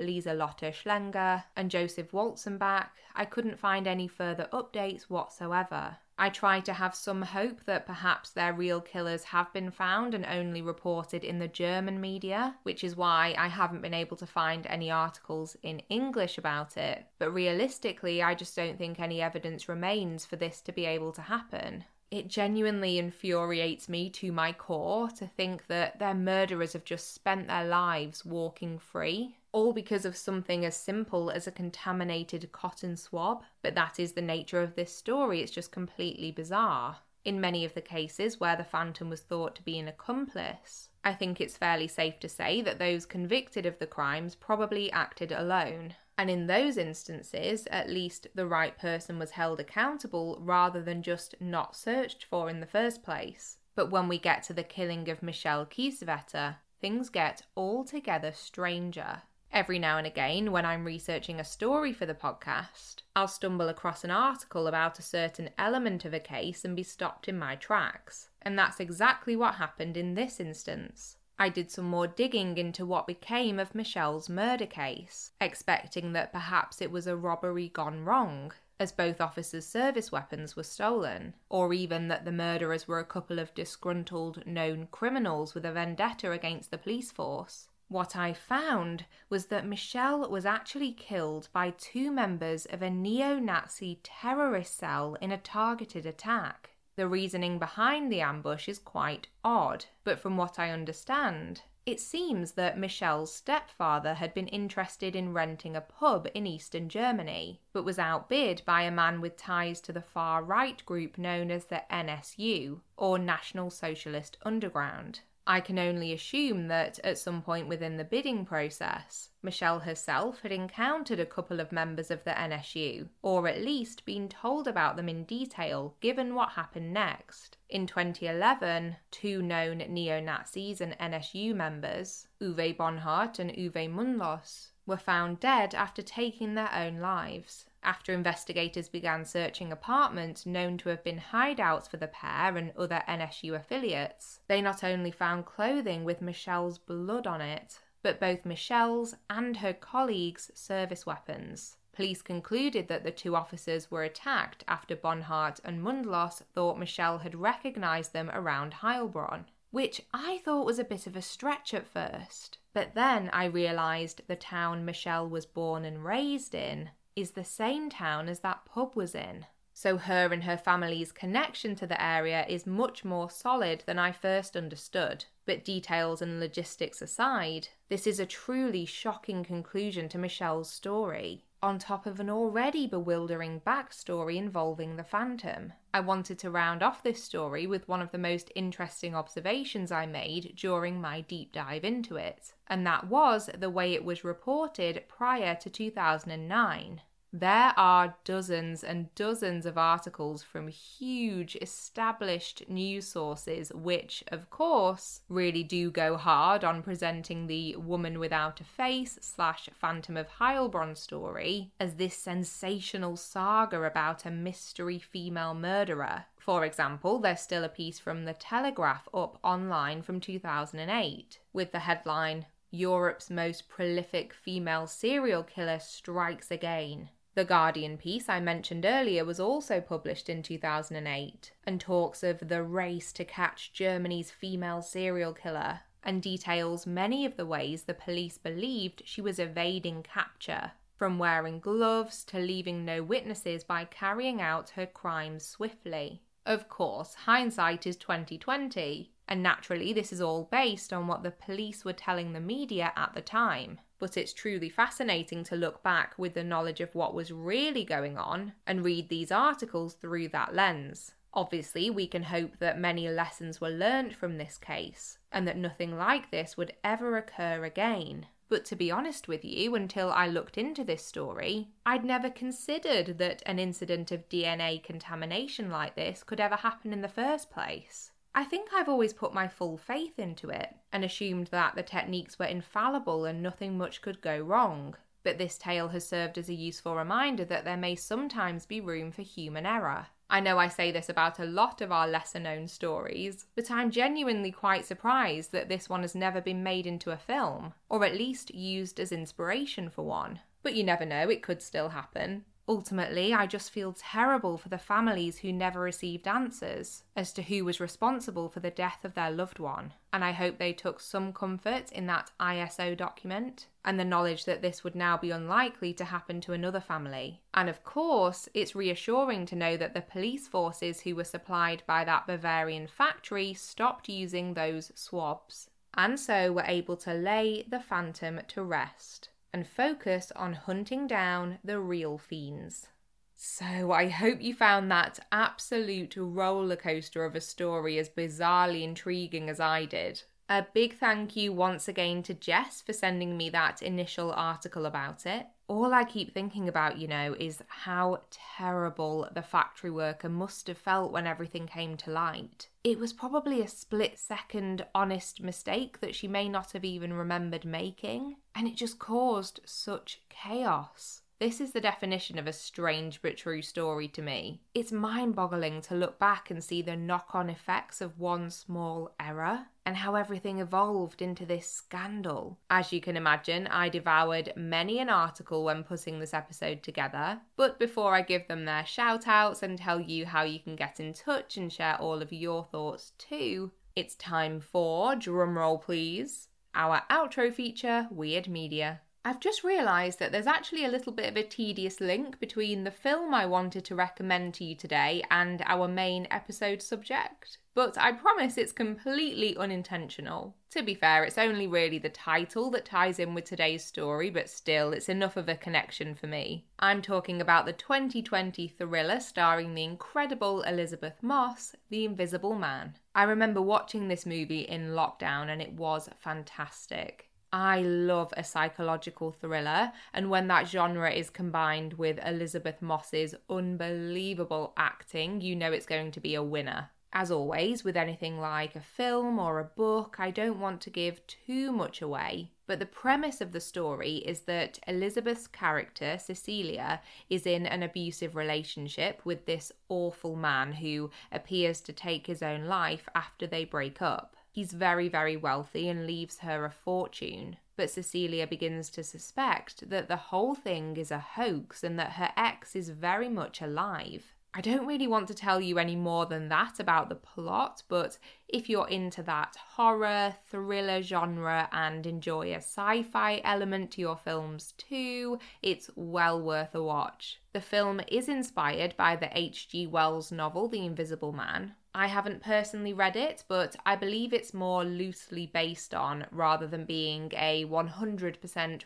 Lieselotte 0.00 0.72
Schlenger 0.72 1.44
and 1.54 1.70
Joseph 1.70 2.10
Walzenbach, 2.12 2.88
I 3.14 3.26
couldn't 3.26 3.58
find 3.58 3.86
any 3.86 4.08
further 4.08 4.48
updates 4.52 5.02
whatsoever. 5.02 5.98
I 6.18 6.30
tried 6.30 6.64
to 6.64 6.72
have 6.72 6.94
some 6.94 7.20
hope 7.20 7.66
that 7.66 7.84
perhaps 7.84 8.30
their 8.30 8.54
real 8.54 8.80
killers 8.80 9.24
have 9.24 9.52
been 9.52 9.70
found 9.70 10.14
and 10.14 10.24
only 10.24 10.62
reported 10.62 11.22
in 11.22 11.38
the 11.38 11.48
German 11.48 12.00
media, 12.00 12.56
which 12.62 12.82
is 12.82 12.96
why 12.96 13.34
I 13.36 13.48
haven't 13.48 13.82
been 13.82 13.92
able 13.92 14.16
to 14.16 14.26
find 14.26 14.66
any 14.66 14.90
articles 14.90 15.58
in 15.62 15.80
English 15.90 16.38
about 16.38 16.78
it. 16.78 17.04
But 17.18 17.34
realistically, 17.34 18.22
I 18.22 18.34
just 18.34 18.56
don't 18.56 18.78
think 18.78 18.98
any 18.98 19.20
evidence 19.20 19.68
remains 19.68 20.24
for 20.24 20.36
this 20.36 20.62
to 20.62 20.72
be 20.72 20.86
able 20.86 21.12
to 21.12 21.22
happen. 21.22 21.84
It 22.10 22.28
genuinely 22.28 22.98
infuriates 22.98 23.88
me 23.88 24.10
to 24.10 24.30
my 24.30 24.52
core 24.52 25.08
to 25.10 25.26
think 25.26 25.66
that 25.66 25.98
their 25.98 26.14
murderers 26.14 26.72
have 26.74 26.84
just 26.84 27.12
spent 27.12 27.48
their 27.48 27.66
lives 27.66 28.24
walking 28.24 28.78
free, 28.78 29.38
all 29.50 29.72
because 29.72 30.04
of 30.04 30.16
something 30.16 30.64
as 30.64 30.76
simple 30.76 31.30
as 31.30 31.46
a 31.46 31.52
contaminated 31.52 32.52
cotton 32.52 32.96
swab. 32.96 33.42
But 33.60 33.74
that 33.74 33.98
is 33.98 34.12
the 34.12 34.22
nature 34.22 34.62
of 34.62 34.76
this 34.76 34.94
story, 34.94 35.40
it's 35.40 35.50
just 35.50 35.72
completely 35.72 36.30
bizarre. 36.30 36.98
In 37.24 37.40
many 37.40 37.64
of 37.64 37.74
the 37.74 37.80
cases 37.80 38.38
where 38.38 38.54
the 38.54 38.62
Phantom 38.62 39.10
was 39.10 39.22
thought 39.22 39.56
to 39.56 39.62
be 39.62 39.76
an 39.80 39.88
accomplice, 39.88 40.90
I 41.04 41.12
think 41.12 41.40
it's 41.40 41.56
fairly 41.56 41.88
safe 41.88 42.20
to 42.20 42.28
say 42.28 42.62
that 42.62 42.78
those 42.78 43.04
convicted 43.04 43.66
of 43.66 43.80
the 43.80 43.86
crimes 43.86 44.36
probably 44.36 44.92
acted 44.92 45.32
alone. 45.32 45.96
And 46.18 46.30
in 46.30 46.46
those 46.46 46.76
instances, 46.78 47.66
at 47.70 47.90
least 47.90 48.26
the 48.34 48.46
right 48.46 48.76
person 48.78 49.18
was 49.18 49.32
held 49.32 49.60
accountable 49.60 50.38
rather 50.40 50.82
than 50.82 51.02
just 51.02 51.34
not 51.40 51.76
searched 51.76 52.24
for 52.24 52.48
in 52.48 52.60
the 52.60 52.66
first 52.66 53.02
place. 53.02 53.58
But 53.74 53.90
when 53.90 54.08
we 54.08 54.18
get 54.18 54.42
to 54.44 54.54
the 54.54 54.62
killing 54.62 55.10
of 55.10 55.22
Michelle 55.22 55.66
Kiesewetter, 55.66 56.56
things 56.80 57.10
get 57.10 57.42
altogether 57.56 58.32
stranger. 58.32 59.22
Every 59.52 59.78
now 59.78 59.98
and 59.98 60.06
again, 60.06 60.52
when 60.52 60.66
I'm 60.66 60.84
researching 60.84 61.38
a 61.38 61.44
story 61.44 61.92
for 61.92 62.06
the 62.06 62.14
podcast, 62.14 62.96
I'll 63.14 63.28
stumble 63.28 63.68
across 63.68 64.02
an 64.02 64.10
article 64.10 64.66
about 64.66 64.98
a 64.98 65.02
certain 65.02 65.50
element 65.58 66.04
of 66.04 66.12
a 66.12 66.20
case 66.20 66.64
and 66.64 66.74
be 66.74 66.82
stopped 66.82 67.28
in 67.28 67.38
my 67.38 67.56
tracks. 67.56 68.28
And 68.42 68.58
that's 68.58 68.80
exactly 68.80 69.36
what 69.36 69.56
happened 69.56 69.96
in 69.96 70.14
this 70.14 70.40
instance. 70.40 71.15
I 71.38 71.50
did 71.50 71.70
some 71.70 71.84
more 71.84 72.06
digging 72.06 72.56
into 72.56 72.86
what 72.86 73.06
became 73.06 73.58
of 73.58 73.74
Michelle's 73.74 74.28
murder 74.28 74.64
case, 74.66 75.32
expecting 75.40 76.12
that 76.12 76.32
perhaps 76.32 76.80
it 76.80 76.90
was 76.90 77.06
a 77.06 77.16
robbery 77.16 77.68
gone 77.68 78.04
wrong, 78.04 78.52
as 78.80 78.92
both 78.92 79.20
officers' 79.20 79.66
service 79.66 80.10
weapons 80.10 80.56
were 80.56 80.62
stolen, 80.62 81.34
or 81.48 81.74
even 81.74 82.08
that 82.08 82.24
the 82.24 82.32
murderers 82.32 82.88
were 82.88 83.00
a 83.00 83.04
couple 83.04 83.38
of 83.38 83.54
disgruntled 83.54 84.46
known 84.46 84.88
criminals 84.90 85.54
with 85.54 85.64
a 85.64 85.72
vendetta 85.72 86.30
against 86.30 86.70
the 86.70 86.78
police 86.78 87.12
force. 87.12 87.68
What 87.88 88.16
I 88.16 88.32
found 88.32 89.04
was 89.28 89.46
that 89.46 89.66
Michelle 89.66 90.28
was 90.28 90.44
actually 90.44 90.92
killed 90.92 91.48
by 91.52 91.70
two 91.70 92.10
members 92.10 92.66
of 92.66 92.82
a 92.82 92.90
neo 92.90 93.38
Nazi 93.38 94.00
terrorist 94.02 94.76
cell 94.76 95.16
in 95.20 95.30
a 95.30 95.38
targeted 95.38 96.04
attack. 96.04 96.70
The 96.96 97.06
reasoning 97.06 97.58
behind 97.58 98.10
the 98.10 98.22
ambush 98.22 98.70
is 98.70 98.78
quite 98.78 99.28
odd, 99.44 99.84
but 100.02 100.18
from 100.18 100.38
what 100.38 100.58
I 100.58 100.70
understand, 100.70 101.60
it 101.84 102.00
seems 102.00 102.52
that 102.52 102.78
Michelle's 102.78 103.34
stepfather 103.34 104.14
had 104.14 104.32
been 104.32 104.48
interested 104.48 105.14
in 105.14 105.34
renting 105.34 105.76
a 105.76 105.82
pub 105.82 106.26
in 106.34 106.46
eastern 106.46 106.88
Germany, 106.88 107.60
but 107.74 107.84
was 107.84 107.98
outbid 107.98 108.62
by 108.64 108.80
a 108.80 108.90
man 108.90 109.20
with 109.20 109.36
ties 109.36 109.80
to 109.82 109.92
the 109.92 110.00
far 110.00 110.42
right 110.42 110.84
group 110.86 111.18
known 111.18 111.50
as 111.50 111.66
the 111.66 111.82
NSU, 111.90 112.80
or 112.96 113.18
National 113.18 113.68
Socialist 113.68 114.38
Underground. 114.42 115.20
I 115.48 115.60
can 115.60 115.78
only 115.78 116.12
assume 116.12 116.66
that 116.68 116.98
at 117.04 117.18
some 117.18 117.40
point 117.40 117.68
within 117.68 117.96
the 117.96 118.04
bidding 118.04 118.44
process, 118.44 119.30
Michelle 119.42 119.78
herself 119.78 120.40
had 120.42 120.50
encountered 120.50 121.20
a 121.20 121.26
couple 121.26 121.60
of 121.60 121.70
members 121.70 122.10
of 122.10 122.24
the 122.24 122.32
NSU, 122.32 123.08
or 123.22 123.46
at 123.46 123.62
least 123.62 124.04
been 124.04 124.28
told 124.28 124.66
about 124.66 124.96
them 124.96 125.08
in 125.08 125.24
detail 125.24 125.94
given 126.00 126.34
what 126.34 126.50
happened 126.50 126.92
next. 126.92 127.58
In 127.68 127.86
2011, 127.86 128.96
two 129.12 129.40
known 129.40 129.78
neo 129.78 130.20
Nazis 130.20 130.80
and 130.80 130.98
NSU 130.98 131.54
members, 131.54 132.26
Uwe 132.40 132.76
Böhnhardt 132.76 133.38
and 133.38 133.52
Uwe 133.52 133.88
Mundlos, 133.88 134.70
were 134.84 134.96
found 134.96 135.38
dead 135.38 135.76
after 135.76 136.02
taking 136.02 136.54
their 136.54 136.72
own 136.74 136.98
lives 136.98 137.66
after 137.86 138.12
investigators 138.12 138.88
began 138.88 139.24
searching 139.24 139.70
apartments 139.70 140.44
known 140.44 140.76
to 140.76 140.88
have 140.88 141.04
been 141.04 141.22
hideouts 141.32 141.88
for 141.88 141.96
the 141.96 142.08
pair 142.08 142.56
and 142.56 142.72
other 142.76 143.02
NSU 143.08 143.54
affiliates, 143.54 144.40
they 144.48 144.60
not 144.60 144.82
only 144.82 145.12
found 145.12 145.46
clothing 145.46 146.04
with 146.04 146.20
Michelle's 146.20 146.78
blood 146.78 147.26
on 147.26 147.40
it, 147.40 147.78
but 148.02 148.20
both 148.20 148.44
Michelle's 148.44 149.14
and 149.30 149.58
her 149.58 149.72
colleagues' 149.72 150.50
service 150.52 151.06
weapons. 151.06 151.76
Police 151.92 152.20
concluded 152.22 152.88
that 152.88 153.04
the 153.04 153.10
two 153.10 153.34
officers 153.34 153.90
were 153.90 154.02
attacked 154.02 154.64
after 154.68 154.94
Böhnhardt 154.94 155.60
and 155.64 155.82
Mundlos 155.82 156.42
thought 156.54 156.78
Michelle 156.78 157.18
had 157.18 157.34
recognised 157.34 158.12
them 158.12 158.30
around 158.34 158.74
Heilbronn, 158.74 159.44
which 159.70 160.02
I 160.12 160.38
thought 160.44 160.66
was 160.66 160.78
a 160.78 160.84
bit 160.84 161.06
of 161.06 161.16
a 161.16 161.22
stretch 161.22 161.72
at 161.72 161.86
first. 161.86 162.58
But 162.74 162.94
then 162.94 163.30
I 163.32 163.46
realised 163.46 164.22
the 164.26 164.36
town 164.36 164.84
Michelle 164.84 165.28
was 165.28 165.46
born 165.46 165.84
and 165.84 166.04
raised 166.04 166.54
in 166.54 166.90
is 167.16 167.32
the 167.32 167.44
same 167.44 167.88
town 167.88 168.28
as 168.28 168.40
that 168.40 168.66
pub 168.66 168.94
was 168.94 169.14
in. 169.14 169.46
So 169.72 169.96
her 169.96 170.32
and 170.32 170.44
her 170.44 170.56
family's 170.56 171.12
connection 171.12 171.74
to 171.76 171.86
the 171.86 172.02
area 172.02 172.46
is 172.48 172.66
much 172.66 173.04
more 173.04 173.30
solid 173.30 173.82
than 173.86 173.98
I 173.98 174.12
first 174.12 174.56
understood. 174.56 175.24
But 175.44 175.64
details 175.64 176.22
and 176.22 176.38
logistics 176.38 177.02
aside, 177.02 177.68
this 177.88 178.06
is 178.06 178.20
a 178.20 178.26
truly 178.26 178.84
shocking 178.84 179.44
conclusion 179.44 180.08
to 180.10 180.18
Michelle's 180.18 180.70
story 180.70 181.45
on 181.62 181.78
top 181.78 182.06
of 182.06 182.20
an 182.20 182.28
already 182.28 182.86
bewildering 182.86 183.60
backstory 183.66 184.36
involving 184.36 184.96
the 184.96 185.04
Phantom. 185.04 185.72
I 185.94 186.00
wanted 186.00 186.38
to 186.40 186.50
round 186.50 186.82
off 186.82 187.02
this 187.02 187.22
story 187.22 187.66
with 187.66 187.88
one 187.88 188.02
of 188.02 188.10
the 188.12 188.18
most 188.18 188.52
interesting 188.54 189.14
observations 189.14 189.90
I 189.90 190.06
made 190.06 190.54
during 190.56 191.00
my 191.00 191.22
deep 191.22 191.52
dive 191.52 191.84
into 191.84 192.16
it, 192.16 192.52
and 192.66 192.86
that 192.86 193.08
was 193.08 193.48
the 193.56 193.70
way 193.70 193.94
it 193.94 194.04
was 194.04 194.24
reported 194.24 195.04
prior 195.08 195.54
to 195.56 195.70
2009. 195.70 197.00
There 197.38 197.74
are 197.76 198.16
dozens 198.24 198.82
and 198.82 199.14
dozens 199.14 199.66
of 199.66 199.76
articles 199.76 200.42
from 200.42 200.68
huge 200.68 201.54
established 201.60 202.62
news 202.66 203.08
sources, 203.08 203.70
which, 203.74 204.24
of 204.28 204.48
course, 204.48 205.20
really 205.28 205.62
do 205.62 205.90
go 205.90 206.16
hard 206.16 206.64
on 206.64 206.82
presenting 206.82 207.46
the 207.46 207.76
woman 207.76 208.18
without 208.18 208.62
a 208.62 208.64
face 208.64 209.18
slash 209.20 209.68
Phantom 209.78 210.16
of 210.16 210.30
Heilbronn 210.40 210.96
story 210.96 211.72
as 211.78 211.96
this 211.96 212.16
sensational 212.16 213.18
saga 213.18 213.82
about 213.82 214.24
a 214.24 214.30
mystery 214.30 214.98
female 214.98 215.52
murderer. 215.52 216.24
For 216.38 216.64
example, 216.64 217.18
there's 217.18 217.42
still 217.42 217.64
a 217.64 217.68
piece 217.68 217.98
from 217.98 218.24
The 218.24 218.32
Telegraph 218.32 219.10
up 219.12 219.38
online 219.44 220.00
from 220.00 220.20
2008 220.20 221.38
with 221.52 221.72
the 221.72 221.80
headline 221.80 222.46
Europe's 222.70 223.28
most 223.28 223.68
prolific 223.68 224.32
female 224.32 224.86
serial 224.86 225.42
killer 225.42 225.78
strikes 225.78 226.50
again. 226.50 227.10
The 227.36 227.44
Guardian 227.44 227.98
piece 227.98 228.30
I 228.30 228.40
mentioned 228.40 228.86
earlier 228.86 229.22
was 229.22 229.38
also 229.38 229.78
published 229.78 230.30
in 230.30 230.42
2008 230.42 231.52
and 231.64 231.78
talks 231.78 232.22
of 232.22 232.48
the 232.48 232.62
race 232.62 233.12
to 233.12 233.26
catch 233.26 233.74
Germany's 233.74 234.30
female 234.30 234.80
serial 234.80 235.34
killer 235.34 235.80
and 236.02 236.22
details 236.22 236.86
many 236.86 237.26
of 237.26 237.36
the 237.36 237.44
ways 237.44 237.82
the 237.82 237.92
police 237.92 238.38
believed 238.38 239.02
she 239.04 239.20
was 239.20 239.38
evading 239.38 240.02
capture, 240.02 240.72
from 240.96 241.18
wearing 241.18 241.60
gloves 241.60 242.24
to 242.24 242.38
leaving 242.38 242.86
no 242.86 243.02
witnesses 243.02 243.64
by 243.64 243.84
carrying 243.84 244.40
out 244.40 244.70
her 244.70 244.86
crimes 244.86 245.44
swiftly. 245.44 246.22
Of 246.46 246.70
course, 246.70 247.12
hindsight 247.26 247.86
is 247.86 247.98
2020, 247.98 249.12
and 249.28 249.42
naturally 249.42 249.92
this 249.92 250.10
is 250.10 250.22
all 250.22 250.48
based 250.50 250.90
on 250.90 251.06
what 251.06 251.22
the 251.22 251.32
police 251.32 251.84
were 251.84 251.92
telling 251.92 252.32
the 252.32 252.40
media 252.40 252.94
at 252.96 253.12
the 253.12 253.20
time 253.20 253.80
but 253.98 254.16
it's 254.16 254.32
truly 254.32 254.68
fascinating 254.68 255.44
to 255.44 255.56
look 255.56 255.82
back 255.82 256.14
with 256.18 256.34
the 256.34 256.44
knowledge 256.44 256.80
of 256.80 256.94
what 256.94 257.14
was 257.14 257.32
really 257.32 257.84
going 257.84 258.16
on 258.16 258.52
and 258.66 258.84
read 258.84 259.08
these 259.08 259.32
articles 259.32 259.94
through 259.94 260.28
that 260.28 260.54
lens. 260.54 261.12
Obviously, 261.34 261.90
we 261.90 262.06
can 262.06 262.24
hope 262.24 262.58
that 262.58 262.78
many 262.78 263.08
lessons 263.08 263.60
were 263.60 263.68
learned 263.68 264.16
from 264.16 264.38
this 264.38 264.56
case 264.56 265.18
and 265.30 265.46
that 265.46 265.58
nothing 265.58 265.96
like 265.96 266.30
this 266.30 266.56
would 266.56 266.72
ever 266.82 267.16
occur 267.16 267.64
again. 267.64 268.26
But 268.48 268.64
to 268.66 268.76
be 268.76 268.90
honest 268.90 269.28
with 269.28 269.44
you, 269.44 269.74
until 269.74 270.10
I 270.10 270.28
looked 270.28 270.56
into 270.56 270.84
this 270.84 271.04
story, 271.04 271.68
I'd 271.84 272.04
never 272.04 272.30
considered 272.30 273.18
that 273.18 273.42
an 273.44 273.58
incident 273.58 274.12
of 274.12 274.28
DNA 274.28 274.82
contamination 274.82 275.68
like 275.70 275.96
this 275.96 276.22
could 276.22 276.40
ever 276.40 276.56
happen 276.56 276.92
in 276.92 277.02
the 277.02 277.08
first 277.08 277.50
place. 277.50 278.12
I 278.38 278.44
think 278.44 278.68
I've 278.74 278.88
always 278.88 279.14
put 279.14 279.32
my 279.32 279.48
full 279.48 279.78
faith 279.78 280.18
into 280.18 280.50
it 280.50 280.74
and 280.92 281.02
assumed 281.02 281.46
that 281.46 281.74
the 281.74 281.82
techniques 281.82 282.38
were 282.38 282.44
infallible 282.44 283.24
and 283.24 283.42
nothing 283.42 283.78
much 283.78 284.02
could 284.02 284.20
go 284.20 284.38
wrong. 284.38 284.94
But 285.22 285.38
this 285.38 285.56
tale 285.56 285.88
has 285.88 286.06
served 286.06 286.36
as 286.36 286.50
a 286.50 286.54
useful 286.54 286.94
reminder 286.94 287.46
that 287.46 287.64
there 287.64 287.78
may 287.78 287.94
sometimes 287.94 288.66
be 288.66 288.78
room 288.78 289.10
for 289.10 289.22
human 289.22 289.64
error. 289.64 290.08
I 290.28 290.40
know 290.40 290.58
I 290.58 290.68
say 290.68 290.92
this 290.92 291.08
about 291.08 291.38
a 291.38 291.46
lot 291.46 291.80
of 291.80 291.90
our 291.90 292.06
lesser 292.06 292.38
known 292.38 292.68
stories, 292.68 293.46
but 293.54 293.70
I'm 293.70 293.90
genuinely 293.90 294.52
quite 294.52 294.84
surprised 294.84 295.52
that 295.52 295.70
this 295.70 295.88
one 295.88 296.02
has 296.02 296.14
never 296.14 296.42
been 296.42 296.62
made 296.62 296.86
into 296.86 297.12
a 297.12 297.16
film, 297.16 297.72
or 297.88 298.04
at 298.04 298.16
least 298.16 298.54
used 298.54 299.00
as 299.00 299.12
inspiration 299.12 299.88
for 299.88 300.04
one. 300.04 300.40
But 300.62 300.74
you 300.74 300.84
never 300.84 301.06
know, 301.06 301.30
it 301.30 301.42
could 301.42 301.62
still 301.62 301.88
happen. 301.88 302.44
Ultimately, 302.68 303.32
I 303.32 303.46
just 303.46 303.70
feel 303.70 303.92
terrible 303.92 304.58
for 304.58 304.68
the 304.68 304.76
families 304.76 305.38
who 305.38 305.52
never 305.52 305.78
received 305.78 306.26
answers 306.26 307.04
as 307.14 307.32
to 307.34 307.42
who 307.42 307.64
was 307.64 307.78
responsible 307.78 308.48
for 308.48 308.58
the 308.58 308.72
death 308.72 309.04
of 309.04 309.14
their 309.14 309.30
loved 309.30 309.60
one, 309.60 309.92
and 310.12 310.24
I 310.24 310.32
hope 310.32 310.58
they 310.58 310.72
took 310.72 310.98
some 310.98 311.32
comfort 311.32 311.92
in 311.92 312.06
that 312.06 312.32
ISO 312.40 312.96
document 312.96 313.68
and 313.84 314.00
the 314.00 314.04
knowledge 314.04 314.46
that 314.46 314.62
this 314.62 314.82
would 314.82 314.96
now 314.96 315.16
be 315.16 315.30
unlikely 315.30 315.94
to 315.94 316.04
happen 316.06 316.40
to 316.40 316.54
another 316.54 316.80
family. 316.80 317.40
And 317.54 317.68
of 317.68 317.84
course, 317.84 318.48
it's 318.52 318.74
reassuring 318.74 319.46
to 319.46 319.56
know 319.56 319.76
that 319.76 319.94
the 319.94 320.00
police 320.00 320.48
forces 320.48 321.02
who 321.02 321.14
were 321.14 321.22
supplied 321.22 321.84
by 321.86 322.02
that 322.04 322.26
Bavarian 322.26 322.88
factory 322.88 323.54
stopped 323.54 324.08
using 324.08 324.54
those 324.54 324.90
swabs, 324.96 325.70
and 325.94 326.18
so 326.18 326.52
were 326.52 326.64
able 326.66 326.96
to 326.96 327.14
lay 327.14 327.64
the 327.68 327.80
phantom 327.80 328.40
to 328.48 328.64
rest 328.64 329.28
and 329.52 329.66
focus 329.66 330.32
on 330.36 330.52
hunting 330.54 331.06
down 331.06 331.58
the 331.64 331.80
real 331.80 332.18
fiends. 332.18 332.88
So, 333.34 333.92
I 333.92 334.08
hope 334.08 334.40
you 334.40 334.54
found 334.54 334.90
that 334.90 335.18
absolute 335.30 336.16
roller 336.16 336.76
coaster 336.76 337.24
of 337.24 337.34
a 337.34 337.40
story 337.40 337.98
as 337.98 338.08
bizarrely 338.08 338.82
intriguing 338.82 339.50
as 339.50 339.60
I 339.60 339.84
did. 339.84 340.22
A 340.48 340.64
big 340.72 340.96
thank 340.96 341.36
you 341.36 341.52
once 341.52 341.88
again 341.88 342.22
to 342.24 342.34
Jess 342.34 342.80
for 342.80 342.92
sending 342.92 343.36
me 343.36 343.50
that 343.50 343.82
initial 343.82 344.32
article 344.32 344.86
about 344.86 345.26
it. 345.26 345.46
All 345.68 345.92
I 345.92 346.04
keep 346.04 346.32
thinking 346.32 346.68
about, 346.68 346.98
you 346.98 347.08
know, 347.08 347.34
is 347.38 347.62
how 347.66 348.22
terrible 348.30 349.28
the 349.34 349.42
factory 349.42 349.90
worker 349.90 350.28
must 350.28 350.68
have 350.68 350.78
felt 350.78 351.10
when 351.10 351.26
everything 351.26 351.66
came 351.66 351.96
to 351.98 352.10
light. 352.10 352.68
It 352.84 353.00
was 353.00 353.12
probably 353.12 353.60
a 353.60 353.68
split 353.68 354.18
second 354.18 354.86
honest 354.94 355.42
mistake 355.42 356.00
that 356.00 356.14
she 356.14 356.28
may 356.28 356.48
not 356.48 356.72
have 356.72 356.84
even 356.84 357.12
remembered 357.12 357.64
making, 357.64 358.36
and 358.54 358.68
it 358.68 358.76
just 358.76 359.00
caused 359.00 359.60
such 359.64 360.22
chaos. 360.28 361.22
This 361.38 361.60
is 361.60 361.72
the 361.72 361.82
definition 361.82 362.38
of 362.38 362.46
a 362.46 362.52
strange 362.52 363.20
but 363.20 363.36
true 363.36 363.60
story 363.60 364.08
to 364.08 364.22
me. 364.22 364.62
It's 364.74 364.90
mind 364.90 365.34
boggling 365.34 365.82
to 365.82 365.94
look 365.94 366.18
back 366.18 366.50
and 366.50 366.64
see 366.64 366.80
the 366.80 366.96
knock 366.96 367.34
on 367.34 367.50
effects 367.50 368.00
of 368.00 368.18
one 368.18 368.48
small 368.48 369.14
error 369.20 369.66
and 369.84 369.98
how 369.98 370.14
everything 370.14 370.60
evolved 370.60 371.20
into 371.20 371.44
this 371.44 371.70
scandal. 371.70 372.58
As 372.70 372.90
you 372.90 373.02
can 373.02 373.18
imagine, 373.18 373.66
I 373.66 373.90
devoured 373.90 374.54
many 374.56 374.98
an 374.98 375.10
article 375.10 375.62
when 375.62 375.84
putting 375.84 376.18
this 376.18 376.32
episode 376.32 376.82
together. 376.82 377.38
But 377.56 377.78
before 377.78 378.14
I 378.14 378.22
give 378.22 378.48
them 378.48 378.64
their 378.64 378.86
shout 378.86 379.28
outs 379.28 379.62
and 379.62 379.76
tell 379.76 380.00
you 380.00 380.24
how 380.24 380.44
you 380.44 380.58
can 380.58 380.74
get 380.74 381.00
in 381.00 381.12
touch 381.12 381.58
and 381.58 381.70
share 381.70 382.00
all 382.00 382.22
of 382.22 382.32
your 382.32 382.64
thoughts 382.64 383.12
too, 383.18 383.72
it's 383.94 384.14
time 384.14 384.58
for, 384.58 385.12
drumroll 385.12 385.82
please, 385.82 386.48
our 386.74 387.02
outro 387.10 387.52
feature, 387.52 388.08
Weird 388.10 388.48
Media. 388.48 389.02
I've 389.26 389.40
just 389.40 389.64
realised 389.64 390.20
that 390.20 390.30
there's 390.30 390.46
actually 390.46 390.84
a 390.84 390.88
little 390.88 391.10
bit 391.10 391.28
of 391.28 391.36
a 391.36 391.42
tedious 391.42 392.00
link 392.00 392.38
between 392.38 392.84
the 392.84 392.92
film 392.92 393.34
I 393.34 393.44
wanted 393.44 393.84
to 393.86 393.96
recommend 393.96 394.54
to 394.54 394.64
you 394.64 394.76
today 394.76 395.24
and 395.32 395.64
our 395.66 395.88
main 395.88 396.28
episode 396.30 396.80
subject. 396.80 397.58
But 397.74 397.98
I 397.98 398.12
promise 398.12 398.56
it's 398.56 398.70
completely 398.70 399.56
unintentional. 399.56 400.54
To 400.70 400.82
be 400.84 400.94
fair, 400.94 401.24
it's 401.24 401.38
only 401.38 401.66
really 401.66 401.98
the 401.98 402.08
title 402.08 402.70
that 402.70 402.84
ties 402.84 403.18
in 403.18 403.34
with 403.34 403.46
today's 403.46 403.84
story, 403.84 404.30
but 404.30 404.48
still, 404.48 404.92
it's 404.92 405.08
enough 405.08 405.36
of 405.36 405.48
a 405.48 405.56
connection 405.56 406.14
for 406.14 406.28
me. 406.28 406.68
I'm 406.78 407.02
talking 407.02 407.40
about 407.40 407.66
the 407.66 407.72
2020 407.72 408.68
thriller 408.68 409.18
starring 409.18 409.74
the 409.74 409.82
incredible 409.82 410.62
Elisabeth 410.62 411.20
Moss, 411.20 411.74
The 411.90 412.04
Invisible 412.04 412.54
Man. 412.54 412.96
I 413.12 413.24
remember 413.24 413.60
watching 413.60 414.06
this 414.06 414.24
movie 414.24 414.60
in 414.60 414.90
lockdown 414.90 415.48
and 415.48 415.60
it 415.60 415.72
was 415.72 416.08
fantastic. 416.20 417.26
I 417.52 417.80
love 417.80 418.34
a 418.36 418.44
psychological 418.44 419.30
thriller, 419.30 419.92
and 420.12 420.30
when 420.30 420.48
that 420.48 420.68
genre 420.68 421.10
is 421.10 421.30
combined 421.30 421.94
with 421.94 422.18
Elisabeth 422.24 422.82
Moss's 422.82 423.34
unbelievable 423.48 424.72
acting, 424.76 425.40
you 425.40 425.56
know 425.56 425.72
it's 425.72 425.86
going 425.86 426.10
to 426.12 426.20
be 426.20 426.34
a 426.34 426.42
winner. 426.42 426.90
As 427.12 427.30
always, 427.30 427.82
with 427.82 427.96
anything 427.96 428.38
like 428.38 428.76
a 428.76 428.80
film 428.80 429.38
or 429.38 429.58
a 429.58 429.64
book, 429.64 430.16
I 430.18 430.30
don't 430.30 430.60
want 430.60 430.82
to 430.82 430.90
give 430.90 431.26
too 431.26 431.72
much 431.72 432.02
away, 432.02 432.50
but 432.66 432.78
the 432.78 432.84
premise 432.84 433.40
of 433.40 433.52
the 433.52 433.60
story 433.60 434.16
is 434.16 434.40
that 434.40 434.78
Elisabeth's 434.86 435.46
character, 435.46 436.18
Cecilia, 436.18 437.00
is 437.30 437.46
in 437.46 437.64
an 437.64 437.82
abusive 437.82 438.36
relationship 438.36 439.22
with 439.24 439.46
this 439.46 439.72
awful 439.88 440.36
man 440.36 440.72
who 440.72 441.10
appears 441.32 441.80
to 441.82 441.92
take 441.92 442.26
his 442.26 442.42
own 442.42 442.66
life 442.66 443.08
after 443.14 443.46
they 443.46 443.64
break 443.64 444.02
up. 444.02 444.35
He's 444.56 444.72
very, 444.72 445.10
very 445.10 445.36
wealthy 445.36 445.86
and 445.86 446.06
leaves 446.06 446.38
her 446.38 446.64
a 446.64 446.70
fortune. 446.70 447.58
But 447.76 447.90
Cecilia 447.90 448.46
begins 448.46 448.88
to 448.88 449.04
suspect 449.04 449.90
that 449.90 450.08
the 450.08 450.16
whole 450.16 450.54
thing 450.54 450.96
is 450.96 451.10
a 451.10 451.18
hoax 451.18 451.84
and 451.84 451.98
that 451.98 452.12
her 452.12 452.30
ex 452.38 452.74
is 452.74 452.88
very 452.88 453.28
much 453.28 453.60
alive. 453.60 454.32
I 454.54 454.62
don't 454.62 454.86
really 454.86 455.06
want 455.06 455.28
to 455.28 455.34
tell 455.34 455.60
you 455.60 455.78
any 455.78 455.94
more 455.94 456.24
than 456.24 456.48
that 456.48 456.80
about 456.80 457.10
the 457.10 457.16
plot, 457.16 457.82
but 457.86 458.16
if 458.48 458.70
you're 458.70 458.88
into 458.88 459.22
that 459.24 459.56
horror, 459.56 460.34
thriller 460.50 461.02
genre 461.02 461.68
and 461.70 462.06
enjoy 462.06 462.54
a 462.54 462.56
sci 462.56 463.02
fi 463.02 463.42
element 463.44 463.90
to 463.90 464.00
your 464.00 464.16
films 464.16 464.72
too, 464.78 465.38
it's 465.60 465.90
well 465.96 466.40
worth 466.40 466.74
a 466.74 466.82
watch. 466.82 467.42
The 467.52 467.60
film 467.60 468.00
is 468.08 468.30
inspired 468.30 468.96
by 468.96 469.16
the 469.16 469.28
H.G. 469.36 469.88
Wells 469.88 470.32
novel 470.32 470.66
The 470.66 470.86
Invisible 470.86 471.32
Man. 471.32 471.74
I 471.98 472.08
haven't 472.08 472.42
personally 472.42 472.92
read 472.92 473.16
it, 473.16 473.42
but 473.48 473.74
I 473.86 473.96
believe 473.96 474.34
it's 474.34 474.52
more 474.52 474.84
loosely 474.84 475.46
based 475.46 475.94
on 475.94 476.26
rather 476.30 476.66
than 476.66 476.84
being 476.84 477.32
a 477.34 477.64
100% 477.64 478.38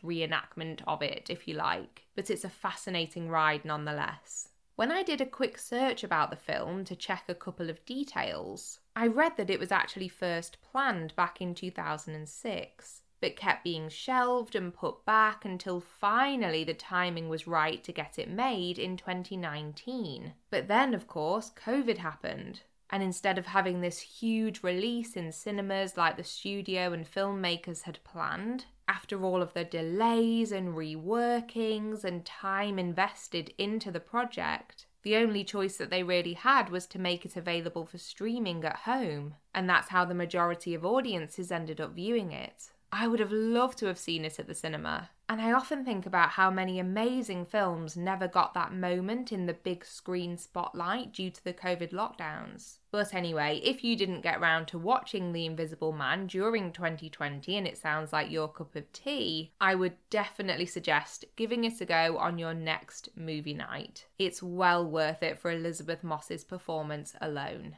reenactment 0.05 0.81
of 0.87 1.03
it, 1.03 1.27
if 1.29 1.49
you 1.49 1.55
like. 1.55 2.07
But 2.15 2.31
it's 2.31 2.45
a 2.45 2.49
fascinating 2.49 3.29
ride 3.29 3.65
nonetheless. 3.65 4.51
When 4.77 4.93
I 4.93 5.03
did 5.03 5.21
a 5.21 5.27
quick 5.27 5.59
search 5.59 6.05
about 6.05 6.31
the 6.31 6.37
film 6.37 6.85
to 6.85 6.95
check 6.95 7.25
a 7.27 7.35
couple 7.35 7.69
of 7.69 7.85
details, 7.85 8.79
I 8.95 9.09
read 9.09 9.37
that 9.39 9.51
it 9.51 9.59
was 9.59 9.73
actually 9.73 10.07
first 10.07 10.59
planned 10.63 11.17
back 11.17 11.41
in 11.41 11.53
2006, 11.53 13.03
but 13.21 13.35
kept 13.35 13.65
being 13.65 13.89
shelved 13.89 14.55
and 14.55 14.73
put 14.73 15.05
back 15.05 15.45
until 15.45 15.81
finally 15.81 16.63
the 16.63 16.75
timing 16.75 17.29
was 17.29 17.49
right 17.49 17.83
to 17.83 17.93
get 17.93 18.21
it 18.21 18.31
made 18.31 18.79
in 18.79 18.97
2019. 18.97 20.35
But 20.49 20.69
then, 20.69 20.95
of 20.95 21.09
course, 21.09 21.51
COVID 21.51 21.99
happened. 21.99 22.61
And 22.91 23.03
instead 23.03 23.39
of 23.39 23.47
having 23.47 23.81
this 23.81 24.01
huge 24.01 24.63
release 24.63 25.17
in 25.17 25.31
cinemas 25.33 25.97
like 25.97 26.17
the 26.17 26.25
studio 26.25 26.93
and 26.93 27.11
filmmakers 27.11 27.83
had 27.83 28.03
planned, 28.03 28.67
after 28.89 29.23
all 29.25 29.41
of 29.41 29.55
the 29.55 29.65
delays 29.65 30.51
and 30.51 30.75
reworkings 30.75 32.03
and 32.03 32.25
time 32.25 32.79
invested 32.79 33.55
into 33.57 33.93
the 33.93 34.01
project, 34.01 34.87
the 35.03 35.17
only 35.17 35.45
choice 35.45 35.77
that 35.77 35.91
they 35.91 36.03
really 36.03 36.35
had 36.35 36.69
was 36.69 36.87
to 36.89 36.99
make 36.99 37.25
it 37.25 37.37
available 37.37 37.87
for 37.87 37.99
streaming 37.99 38.65
at 38.65 38.77
home, 38.77 39.35
and 39.55 39.71
that's 39.71 39.91
how 39.91 40.05
the 40.05 40.15
majority 40.15 40.75
of 40.75 40.85
audiences 40.85 41.53
ended 41.53 41.81
up 41.81 41.95
viewing 41.95 42.33
it. 42.33 42.71
I 42.93 43.07
would 43.07 43.21
have 43.21 43.33
loved 43.33 43.79
to 43.79 43.87
have 43.87 43.99
seen 43.99 44.25
it 44.25 44.41
at 44.41 44.49
the 44.49 44.55
cinema. 44.55 45.11
And 45.31 45.41
I 45.41 45.53
often 45.53 45.85
think 45.85 46.07
about 46.07 46.31
how 46.31 46.51
many 46.51 46.81
amazing 46.81 47.47
films 47.47 47.97
never 47.97 48.27
got 48.27 48.53
that 48.55 48.75
moment 48.75 49.31
in 49.31 49.47
the 49.47 49.55
big 49.55 49.85
screen 49.85 50.37
spotlight 50.37 51.13
due 51.13 51.31
to 51.31 51.45
the 51.45 51.53
COVID 51.53 51.93
lockdowns. 51.93 52.79
But 52.91 53.15
anyway, 53.15 53.61
if 53.63 53.85
you 53.85 53.95
didn't 53.95 54.23
get 54.23 54.41
round 54.41 54.67
to 54.69 54.79
watching 54.79 55.31
The 55.31 55.47
Invisible 55.47 55.93
Man 55.93 56.27
during 56.27 56.73
2020 56.73 57.57
and 57.57 57.65
it 57.65 57.79
sounds 57.79 58.13
like 58.13 58.29
your 58.29 58.49
cup 58.49 58.75
of 58.75 58.93
tea, 58.93 59.53
I 59.61 59.77
would 59.77 59.93
definitely 60.11 60.67
suggest 60.67 61.25
giving 61.37 61.63
it 61.63 61.81
a 61.81 61.85
go 61.85 62.19
on 62.19 62.37
your 62.37 62.53
next 62.53 63.11
movie 63.15 63.55
night. 63.55 64.07
It's 64.19 64.43
well 64.43 64.85
worth 64.85 65.23
it 65.23 65.39
for 65.39 65.53
Elisabeth 65.53 66.03
Moss's 66.03 66.43
performance 66.43 67.15
alone. 67.21 67.77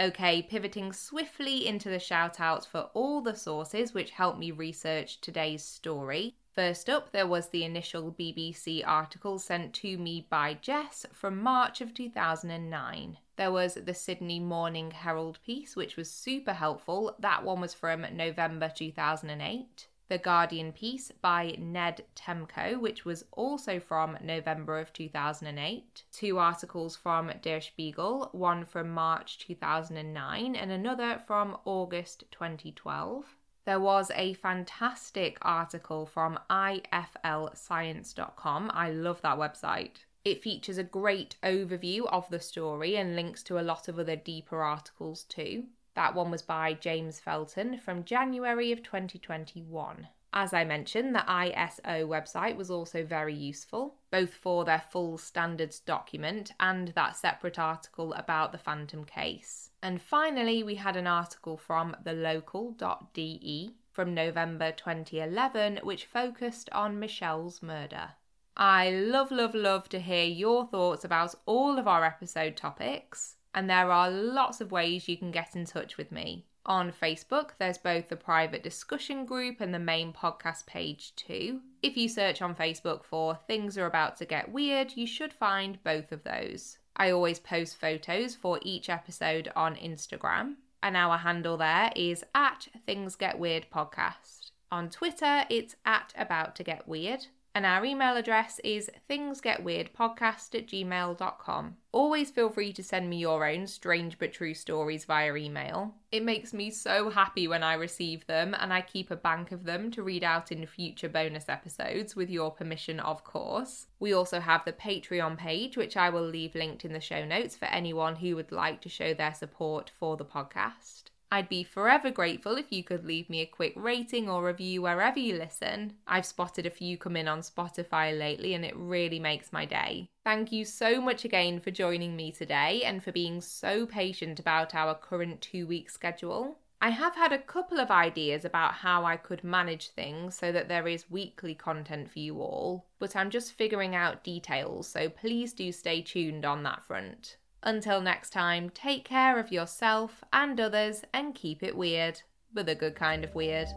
Okay, 0.00 0.40
pivoting 0.40 0.94
swiftly 0.94 1.66
into 1.66 1.90
the 1.90 1.98
shout 1.98 2.40
outs 2.40 2.64
for 2.64 2.88
all 2.94 3.20
the 3.20 3.36
sources 3.36 3.92
which 3.92 4.12
helped 4.12 4.38
me 4.38 4.50
research 4.50 5.20
today's 5.20 5.62
story. 5.62 6.36
First 6.54 6.88
up, 6.88 7.10
there 7.10 7.26
was 7.26 7.48
the 7.48 7.64
initial 7.64 8.12
BBC 8.12 8.86
article 8.86 9.40
sent 9.40 9.74
to 9.74 9.98
me 9.98 10.24
by 10.30 10.54
Jess 10.54 11.04
from 11.12 11.42
March 11.42 11.80
of 11.80 11.92
2009. 11.92 13.18
There 13.34 13.50
was 13.50 13.74
the 13.74 13.92
Sydney 13.92 14.38
Morning 14.38 14.92
Herald 14.92 15.40
piece, 15.44 15.74
which 15.74 15.96
was 15.96 16.08
super 16.12 16.52
helpful. 16.52 17.16
That 17.18 17.42
one 17.42 17.60
was 17.60 17.74
from 17.74 18.06
November 18.16 18.70
2008. 18.72 19.88
The 20.08 20.18
Guardian 20.18 20.70
piece 20.70 21.10
by 21.20 21.56
Ned 21.58 22.04
Temko, 22.14 22.78
which 22.78 23.04
was 23.04 23.24
also 23.32 23.80
from 23.80 24.16
November 24.22 24.78
of 24.78 24.92
2008, 24.92 26.04
two 26.12 26.38
articles 26.38 26.94
from 26.94 27.32
Der 27.42 27.60
Spiegel, 27.60 28.28
one 28.30 28.64
from 28.64 28.90
March 28.90 29.38
2009 29.38 30.54
and 30.54 30.70
another 30.70 31.20
from 31.26 31.56
August 31.64 32.24
2012. 32.30 33.24
There 33.64 33.80
was 33.80 34.10
a 34.14 34.34
fantastic 34.34 35.38
article 35.40 36.04
from 36.04 36.38
iflscience.com. 36.50 38.70
I 38.74 38.90
love 38.90 39.22
that 39.22 39.38
website. 39.38 40.04
It 40.24 40.42
features 40.42 40.76
a 40.78 40.84
great 40.84 41.36
overview 41.42 42.06
of 42.06 42.28
the 42.28 42.40
story 42.40 42.96
and 42.96 43.16
links 43.16 43.42
to 43.44 43.58
a 43.58 43.62
lot 43.62 43.88
of 43.88 43.98
other 43.98 44.16
deeper 44.16 44.62
articles 44.62 45.24
too. 45.24 45.64
That 45.94 46.14
one 46.14 46.30
was 46.30 46.42
by 46.42 46.74
James 46.74 47.20
Felton 47.20 47.78
from 47.78 48.04
January 48.04 48.70
of 48.72 48.82
2021. 48.82 50.08
As 50.36 50.52
I 50.52 50.64
mentioned, 50.64 51.14
the 51.14 51.20
ISO 51.20 52.06
website 52.08 52.56
was 52.56 52.68
also 52.68 53.04
very 53.04 53.32
useful, 53.32 53.94
both 54.10 54.34
for 54.34 54.64
their 54.64 54.82
full 54.90 55.16
standards 55.16 55.78
document 55.78 56.50
and 56.58 56.88
that 56.88 57.16
separate 57.16 57.58
article 57.58 58.12
about 58.14 58.50
the 58.50 58.58
Phantom 58.58 59.04
case. 59.04 59.70
And 59.80 60.02
finally, 60.02 60.64
we 60.64 60.74
had 60.74 60.96
an 60.96 61.06
article 61.06 61.56
from 61.56 61.96
thelocal.de 62.04 63.74
from 63.92 64.12
November 64.12 64.72
2011, 64.72 65.78
which 65.84 66.06
focused 66.06 66.68
on 66.70 66.98
Michelle's 66.98 67.62
murder. 67.62 68.10
I 68.56 68.90
love, 68.90 69.30
love, 69.30 69.54
love 69.54 69.88
to 69.90 70.00
hear 70.00 70.24
your 70.24 70.66
thoughts 70.66 71.04
about 71.04 71.36
all 71.46 71.78
of 71.78 71.86
our 71.86 72.04
episode 72.04 72.56
topics 72.56 73.36
and 73.54 73.70
there 73.70 73.90
are 73.90 74.10
lots 74.10 74.60
of 74.60 74.72
ways 74.72 75.08
you 75.08 75.16
can 75.16 75.30
get 75.30 75.54
in 75.54 75.64
touch 75.64 75.96
with 75.96 76.10
me. 76.10 76.44
On 76.66 76.90
Facebook, 76.90 77.50
there's 77.58 77.76
both 77.76 78.08
the 78.08 78.16
private 78.16 78.62
discussion 78.62 79.26
group 79.26 79.60
and 79.60 79.74
the 79.74 79.78
main 79.78 80.14
podcast 80.14 80.64
page 80.64 81.14
too. 81.14 81.60
If 81.82 81.94
you 81.96 82.08
search 82.08 82.40
on 82.40 82.54
Facebook 82.54 83.04
for 83.04 83.38
Things 83.46 83.76
Are 83.76 83.84
About 83.84 84.16
to 84.16 84.24
Get 84.24 84.50
Weird, 84.50 84.96
you 84.96 85.06
should 85.06 85.32
find 85.32 85.82
both 85.84 86.10
of 86.10 86.24
those. 86.24 86.78
I 86.96 87.10
always 87.10 87.38
post 87.38 87.76
photos 87.76 88.34
for 88.34 88.58
each 88.62 88.88
episode 88.88 89.52
on 89.54 89.76
Instagram, 89.76 90.54
and 90.82 90.96
our 90.96 91.18
handle 91.18 91.58
there 91.58 91.90
is 91.94 92.24
at 92.34 92.68
Things 92.86 93.14
Get 93.14 93.38
Weird 93.38 93.66
Podcast. 93.70 94.52
On 94.72 94.88
Twitter, 94.88 95.44
it's 95.50 95.76
at 95.84 96.14
About 96.16 96.56
to 96.56 96.64
Get 96.64 96.88
Weird 96.88 97.26
and 97.54 97.64
our 97.64 97.84
email 97.84 98.16
address 98.16 98.60
is 98.64 98.90
thingsgetweirdpodcast 99.08 100.54
at 100.54 100.66
gmail.com. 100.66 101.76
Always 101.92 102.30
feel 102.30 102.50
free 102.50 102.72
to 102.72 102.82
send 102.82 103.08
me 103.08 103.18
your 103.18 103.46
own 103.46 103.68
strange 103.68 104.18
but 104.18 104.32
true 104.32 104.54
stories 104.54 105.04
via 105.04 105.34
email. 105.36 105.94
It 106.10 106.24
makes 106.24 106.52
me 106.52 106.70
so 106.70 107.10
happy 107.10 107.46
when 107.46 107.62
I 107.62 107.74
receive 107.74 108.26
them, 108.26 108.56
and 108.58 108.72
I 108.72 108.80
keep 108.80 109.10
a 109.10 109.16
bank 109.16 109.52
of 109.52 109.64
them 109.64 109.92
to 109.92 110.02
read 110.02 110.24
out 110.24 110.50
in 110.50 110.66
future 110.66 111.08
bonus 111.08 111.48
episodes, 111.48 112.16
with 112.16 112.28
your 112.28 112.50
permission, 112.50 112.98
of 112.98 113.22
course. 113.22 113.86
We 114.00 114.12
also 114.12 114.40
have 114.40 114.64
the 114.64 114.72
Patreon 114.72 115.38
page, 115.38 115.76
which 115.76 115.96
I 115.96 116.10
will 116.10 116.26
leave 116.26 116.56
linked 116.56 116.84
in 116.84 116.92
the 116.92 117.00
show 117.00 117.24
notes 117.24 117.54
for 117.54 117.66
anyone 117.66 118.16
who 118.16 118.34
would 118.34 118.50
like 118.50 118.80
to 118.80 118.88
show 118.88 119.14
their 119.14 119.34
support 119.34 119.92
for 119.96 120.16
the 120.16 120.24
podcast. 120.24 121.04
I'd 121.34 121.48
be 121.48 121.64
forever 121.64 122.12
grateful 122.12 122.54
if 122.58 122.70
you 122.70 122.84
could 122.84 123.04
leave 123.04 123.28
me 123.28 123.40
a 123.40 123.46
quick 123.46 123.72
rating 123.74 124.28
or 124.28 124.46
review 124.46 124.82
wherever 124.82 125.18
you 125.18 125.34
listen. 125.34 125.94
I've 126.06 126.24
spotted 126.24 126.64
a 126.64 126.70
few 126.70 126.96
come 126.96 127.16
in 127.16 127.26
on 127.26 127.40
Spotify 127.40 128.16
lately 128.16 128.54
and 128.54 128.64
it 128.64 128.76
really 128.76 129.18
makes 129.18 129.52
my 129.52 129.64
day. 129.64 130.10
Thank 130.22 130.52
you 130.52 130.64
so 130.64 131.00
much 131.00 131.24
again 131.24 131.58
for 131.58 131.72
joining 131.72 132.14
me 132.14 132.30
today 132.30 132.84
and 132.84 133.02
for 133.02 133.10
being 133.10 133.40
so 133.40 133.84
patient 133.84 134.38
about 134.38 134.76
our 134.76 134.94
current 134.94 135.40
two 135.40 135.66
week 135.66 135.90
schedule. 135.90 136.58
I 136.80 136.90
have 136.90 137.16
had 137.16 137.32
a 137.32 137.38
couple 137.38 137.80
of 137.80 137.90
ideas 137.90 138.44
about 138.44 138.74
how 138.74 139.04
I 139.04 139.16
could 139.16 139.42
manage 139.42 139.88
things 139.88 140.36
so 140.36 140.52
that 140.52 140.68
there 140.68 140.86
is 140.86 141.10
weekly 141.10 141.56
content 141.56 142.12
for 142.12 142.20
you 142.20 142.40
all, 142.40 142.86
but 143.00 143.16
I'm 143.16 143.30
just 143.30 143.54
figuring 143.54 143.96
out 143.96 144.22
details, 144.22 144.86
so 144.86 145.08
please 145.08 145.52
do 145.52 145.72
stay 145.72 146.00
tuned 146.00 146.44
on 146.44 146.62
that 146.62 146.84
front. 146.84 147.38
Until 147.64 148.02
next 148.02 148.30
time, 148.30 148.68
take 148.68 149.06
care 149.06 149.38
of 149.38 149.50
yourself 149.50 150.22
and 150.32 150.60
others 150.60 151.02
and 151.14 151.34
keep 151.34 151.62
it 151.62 151.74
weird, 151.74 152.20
but 152.52 152.66
the 152.66 152.74
good 152.74 152.94
kind 152.94 153.24
of 153.24 153.34
weird. 153.34 153.68